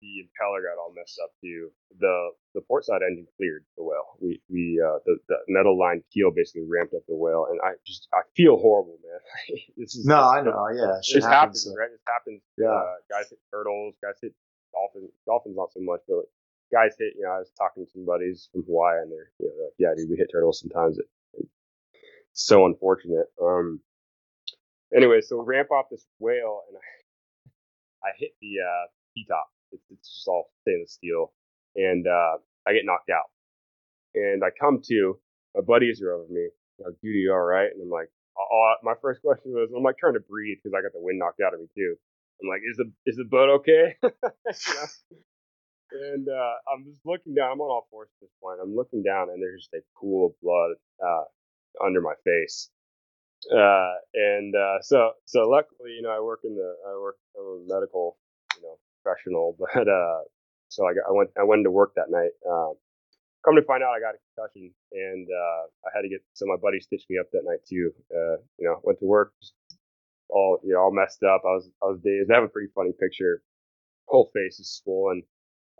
[0.00, 1.70] the impeller got all messed up too.
[1.98, 4.16] The the port side engine cleared the whale.
[4.20, 7.74] We we uh, the the metal line keel basically ramped up the whale, and I
[7.86, 9.20] just I feel horrible, man.
[9.76, 11.90] this is no, I know, yeah, this happens, happens right?
[11.90, 12.42] This happens.
[12.58, 14.34] Yeah, uh, guys hit turtles, guys hit
[14.72, 15.10] dolphins.
[15.26, 16.24] Dolphins not so much, but
[16.72, 17.14] guys hit.
[17.16, 19.74] You know, I was talking to some buddies from Hawaii, and they're you know, like,
[19.78, 20.98] yeah, dude, we hit turtles sometimes.
[20.98, 21.06] It,
[22.32, 23.26] it's so unfortunate.
[23.42, 23.80] Um,
[24.94, 29.48] anyway, so ramp off this whale and I, I hit the uh, T top.
[29.72, 31.32] It's, it's, just all stainless steel,
[31.76, 33.30] and uh, I get knocked out.
[34.14, 35.18] And I come to,
[35.54, 36.48] my buddies are over me.
[36.78, 37.70] Like, dude, you all right?
[37.72, 40.82] And I'm like, oh, my first question was, I'm like trying to breathe because I
[40.82, 41.94] got the wind knocked out of me too.
[42.42, 43.96] I'm like, is the is the boat okay?
[45.92, 47.50] And uh, I'm just looking down.
[47.50, 48.60] I'm on all fours at this point.
[48.62, 51.24] I'm looking down, and there's just a pool of blood uh,
[51.84, 52.70] under my face
[53.48, 57.64] uh, and uh, so so luckily, you know, I work in the I work I'm
[57.64, 58.18] a medical,
[59.02, 60.20] professional, but uh,
[60.68, 62.32] so I, got, I went I went to work that night.
[62.48, 62.74] Um,
[63.44, 66.46] come to find out, I got a concussion, and uh, I had to get so
[66.46, 67.92] my buddy stitched me up that night too.
[68.12, 69.32] Uh, you know, went to work,
[70.28, 71.42] all you know, all messed up.
[71.44, 72.30] I was I was dazed.
[72.30, 73.42] I have a pretty funny picture.
[74.06, 75.22] Whole face is swollen.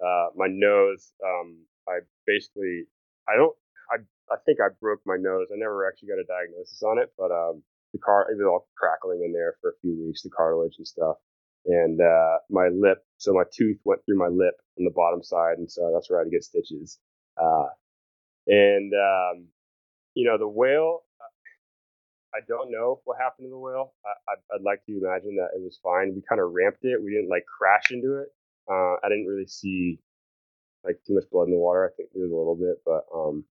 [0.00, 2.84] Uh, my nose, um, I basically
[3.28, 3.54] I don't
[3.90, 3.96] I
[4.32, 5.48] I think I broke my nose.
[5.52, 8.68] I never actually got a diagnosis on it, but um, the car it was all
[8.76, 11.16] crackling in there for a few weeks, the cartilage and stuff.
[11.66, 15.58] And uh, my lip, so my tooth went through my lip on the bottom side,
[15.58, 16.98] and so that's where I had to get stitches.
[17.40, 17.68] Uh,
[18.46, 19.46] and um,
[20.14, 21.02] you know, the whale.
[22.32, 23.92] I don't know what happened to the whale.
[24.06, 26.14] I, would like to imagine that it was fine.
[26.14, 27.02] We kind of ramped it.
[27.02, 28.28] We didn't like crash into it.
[28.70, 29.98] Uh, I didn't really see
[30.84, 31.90] like too much blood in the water.
[31.90, 33.44] I think there was a little bit, but um,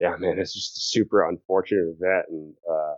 [0.00, 2.26] yeah, man, it's just a super unfortunate event.
[2.28, 2.94] And, uh,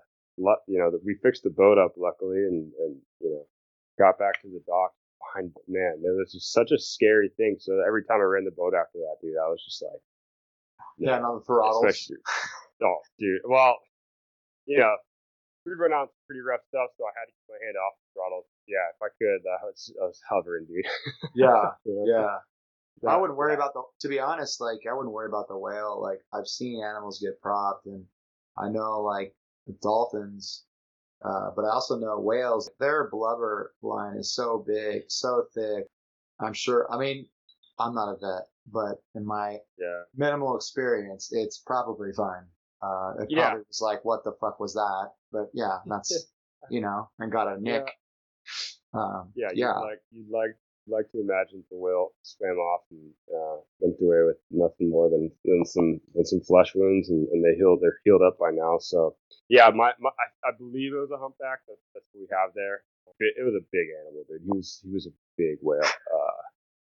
[0.67, 3.47] you know, we fixed the boat up luckily and, and, you know,
[4.03, 4.91] got back to the dock
[5.23, 7.57] behind, man, it was just such a scary thing.
[7.61, 10.03] So every time I ran the boat after that, dude, I was just like,
[10.99, 12.11] yeah, on the throttles.
[12.83, 13.41] oh, dude.
[13.45, 13.79] Well,
[14.67, 14.95] you know,
[15.65, 18.09] we run out pretty rough stuff, so I had to keep my hand off the
[18.19, 18.47] throttle.
[18.67, 20.87] Yeah, if I could, I was, I was hovering, dude.
[21.35, 22.39] yeah, yeah.
[23.07, 23.83] I wouldn't worry about the.
[24.01, 26.01] To be honest, like I wouldn't worry about the whale.
[26.01, 28.05] Like I've seen animals get propped, and
[28.57, 29.35] I know like
[29.67, 30.65] the dolphins,
[31.25, 32.71] uh, but I also know whales.
[32.81, 35.85] Their blubber line is so big, so thick.
[36.41, 36.87] I'm sure.
[36.93, 37.27] I mean,
[37.79, 40.03] I'm not a vet, but in my yeah.
[40.17, 42.45] minimal experience, it's probably fine.
[42.83, 43.51] Uh, it yeah.
[43.51, 45.11] probably was like, what the fuck was that?
[45.31, 46.33] But yeah, that's
[46.71, 47.85] you know, and got a nick.
[48.95, 49.01] Yeah.
[49.01, 49.73] Um, yeah, yeah.
[49.75, 50.57] Like you'd like
[50.89, 55.31] like to imagine the whale swam off and uh, went away with nothing more than,
[55.45, 57.81] than some than some flesh wounds, and, and they healed.
[57.81, 58.79] They're healed up by now.
[58.79, 59.17] So
[59.49, 61.61] yeah, my, my I, I believe it was a humpback.
[61.69, 62.83] That's, that's what we have there.
[63.21, 64.43] It, it, was a big animal, dude.
[64.43, 65.81] He was he was a big whale.
[65.83, 66.43] Uh,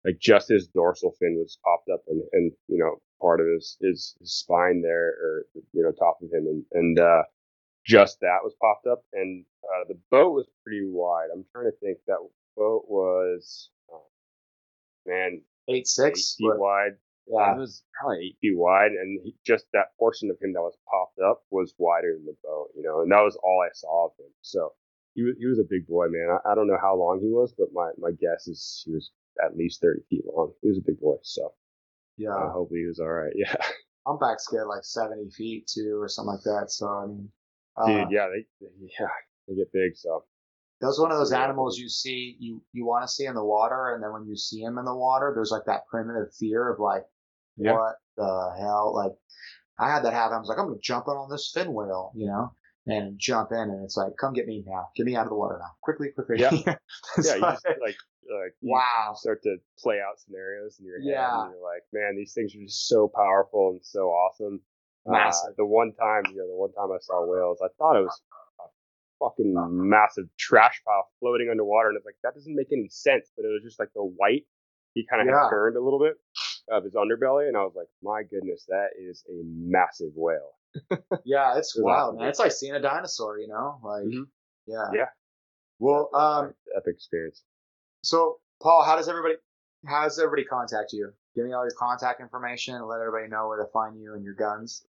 [0.05, 3.77] like just his dorsal fin was popped up, and and you know part of his
[3.81, 7.23] his, his spine there, or you know top of him, and and uh,
[7.85, 11.29] just that was popped up, and uh, the boat was pretty wide.
[11.33, 12.19] I'm trying to think that
[12.57, 13.71] boat was,
[15.07, 16.35] man, Eight eight six.
[16.39, 16.93] feet wide.
[17.29, 17.55] Yeah.
[17.55, 20.77] It was probably eight feet wide, and he, just that portion of him that was
[20.89, 24.07] popped up was wider than the boat, you know, and that was all I saw
[24.07, 24.31] of him.
[24.43, 24.73] So
[25.15, 26.29] he was he was a big boy, man.
[26.45, 29.11] I, I don't know how long he was, but my my guess is he was
[29.45, 30.53] at least thirty feet long.
[30.63, 31.53] He was a big boy, so
[32.17, 32.31] Yeah.
[32.31, 33.33] uh, hopefully he was all right.
[33.37, 33.57] Yeah,
[34.07, 36.71] Humpbacks get like seventy feet too, or something like that.
[36.71, 37.29] So I mean,
[37.77, 38.71] uh, dude, yeah, they, they
[39.01, 39.09] yeah
[39.49, 39.97] they get big.
[39.97, 40.25] So
[40.81, 43.95] That's one of those animals you see you you want to see in the water,
[43.95, 46.79] and then when you see him in the water, there's like that primitive fear of
[46.79, 47.05] like,
[47.57, 47.73] Yeah.
[47.73, 48.95] what the hell?
[48.95, 49.13] Like,
[49.79, 50.37] I had that happen.
[50.37, 52.53] I was like, I'm gonna jump in on this fin whale, you know,
[52.87, 55.37] and jump in, and it's like, come get me now, get me out of the
[55.37, 56.41] water now, quickly, quickly.
[56.41, 56.51] Yeah.
[57.25, 57.97] Yeah, you like, just like
[58.29, 59.15] like wow.
[59.17, 61.43] start to play out scenarios in your head, Yeah.
[61.45, 64.61] and you're like, man, these things are just so powerful and so awesome.
[65.07, 65.51] Massive.
[65.51, 68.03] Uh, the one time, you know, the one time I saw whales, I thought it
[68.03, 68.21] was
[69.19, 73.31] fucking massive trash pile floating underwater, and it's like that doesn't make any sense.
[73.37, 74.45] But it was just like the white.
[74.95, 75.43] He kind of Yeah.
[75.45, 76.15] had turned a little bit
[76.71, 80.53] of his underbelly, and I was like, my goodness, that is a massive whale.
[81.25, 82.21] Yeah, it's wild, awesome.
[82.21, 82.29] man.
[82.29, 84.25] It's like seeing a dinosaur, you know, like, Mhm.
[84.67, 84.91] yeah.
[84.95, 85.09] Yeah.
[85.79, 87.45] Well, um, Epic experience.
[88.03, 89.35] So, Paul, how does everybody
[89.87, 91.13] how does everybody contact you?
[91.35, 94.25] Give me all your contact information and let everybody know where to find you and
[94.25, 94.85] your guns.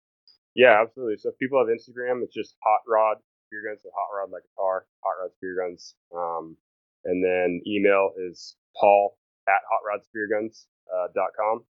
[0.54, 1.18] Yeah, absolutely.
[1.18, 3.18] So if people have Instagram, it's just Hot Rod
[3.48, 5.94] Spear Guns, so Hot Rod a car, Hot Rod Spear Guns.
[6.14, 6.56] Um,
[7.04, 9.16] and then email is Paul
[9.48, 11.64] at hotrodspearguns uh, dot com.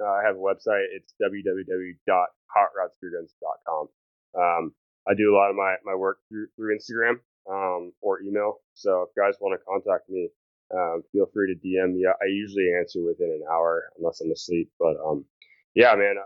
[0.00, 0.84] Uh, I have a website.
[0.94, 3.88] It's www.hotrodspearguns.com.
[4.36, 4.74] Um,
[5.08, 7.20] I do a lot of my, my work through, through Instagram
[7.50, 8.58] um, or email.
[8.74, 10.28] So if guys want to contact me,
[10.74, 12.06] um, feel free to DM me.
[12.06, 14.70] I usually answer within an hour unless I'm asleep.
[14.80, 15.24] But um,
[15.74, 16.24] yeah, man, I-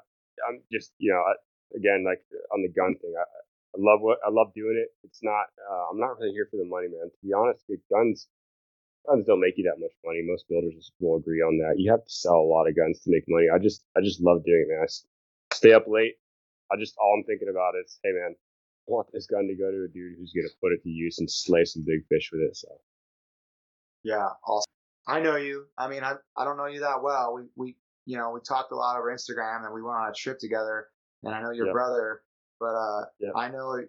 [0.49, 1.33] I'm just you know I,
[1.77, 2.23] again like
[2.55, 3.13] on the gun thing.
[3.19, 3.25] I,
[3.79, 4.91] I love what I love doing it.
[5.05, 7.11] It's not uh, I'm not really here for the money, man.
[7.11, 8.29] To be honest, dude, guns
[9.09, 10.23] guns don't make you that much money.
[10.25, 11.81] Most builders will agree on that.
[11.81, 13.49] You have to sell a lot of guns to make money.
[13.55, 14.85] I just I just love doing it, man.
[14.85, 16.17] I stay up late.
[16.73, 19.71] I just all I'm thinking about is, hey man, I want this gun to go
[19.71, 22.43] to a dude who's gonna put it to use and slay some big fish with
[22.43, 22.57] it.
[22.57, 22.69] So
[24.05, 24.65] Yeah, awesome.
[25.07, 25.67] I know you.
[25.79, 27.35] I mean, I I don't know you that well.
[27.35, 27.77] We we
[28.07, 30.89] you know we talked a lot over Instagram and we went on a trip together.
[31.25, 31.73] And I know your Yep.
[31.73, 32.23] brother,
[32.61, 33.33] but uh, Yep.
[33.37, 33.81] I know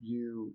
[0.00, 0.54] you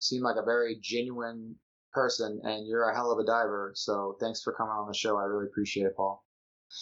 [0.00, 1.54] seem like a very genuine
[1.92, 3.72] person, and you're a hell of a diver.
[3.74, 5.16] So thanks for coming on the show.
[5.18, 6.24] I really appreciate it, Paul.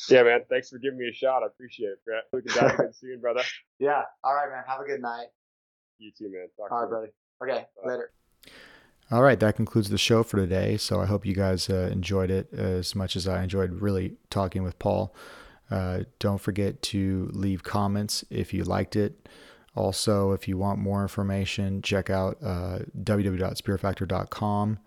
[0.09, 1.43] yeah, man, thanks for giving me a shot.
[1.43, 2.25] I appreciate it, Brett.
[2.33, 3.43] We can dive again soon, brother.
[3.79, 4.03] Yeah.
[4.25, 4.65] All right, man.
[4.67, 5.27] Have a good night.
[5.99, 6.47] You too, man.
[6.57, 7.11] Talk All right, soon.
[7.47, 7.53] buddy.
[7.59, 7.67] Okay.
[7.85, 7.91] Bye.
[7.91, 8.11] Later.
[9.11, 10.79] All right, that concludes the show for today.
[10.79, 14.63] So I hope you guys uh, enjoyed it as much as I enjoyed really talking
[14.63, 15.15] with Paul.
[15.71, 19.29] Uh, don't forget to leave comments if you liked it.
[19.75, 24.79] Also, if you want more information, check out uh, www.spearfactor.com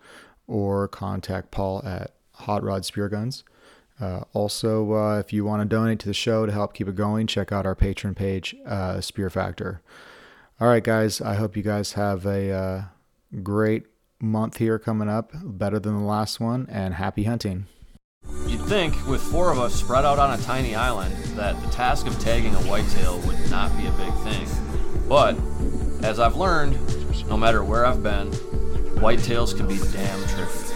[0.46, 3.42] or contact Paul at Hot Rod Spear Guns.
[4.00, 6.94] Uh, also, uh, if you want to donate to the show to help keep it
[6.94, 9.82] going, check out our Patreon page, uh, Spear Factor.
[10.60, 11.20] All right, guys.
[11.20, 12.82] I hope you guys have a uh,
[13.42, 13.86] great
[14.20, 17.66] month here coming up, better than the last one, and happy hunting.
[18.46, 22.06] You'd think, with four of us spread out on a tiny island, that the task
[22.06, 24.65] of tagging a whitetail would not be a big thing.
[25.08, 25.36] But,
[26.02, 26.78] as I've learned,
[27.28, 28.30] no matter where I've been,
[29.00, 30.72] whitetails can be damn tricky.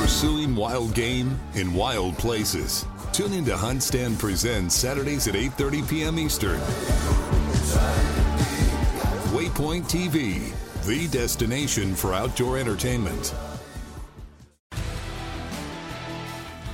[0.00, 2.86] Pursuing wild game in wild places.
[3.12, 6.18] Tune in to Hunt Stand Presents Saturdays at 8:30 p.m.
[6.18, 6.60] Eastern.
[9.32, 10.52] Waypoint TV,
[10.86, 13.34] the destination for outdoor entertainment.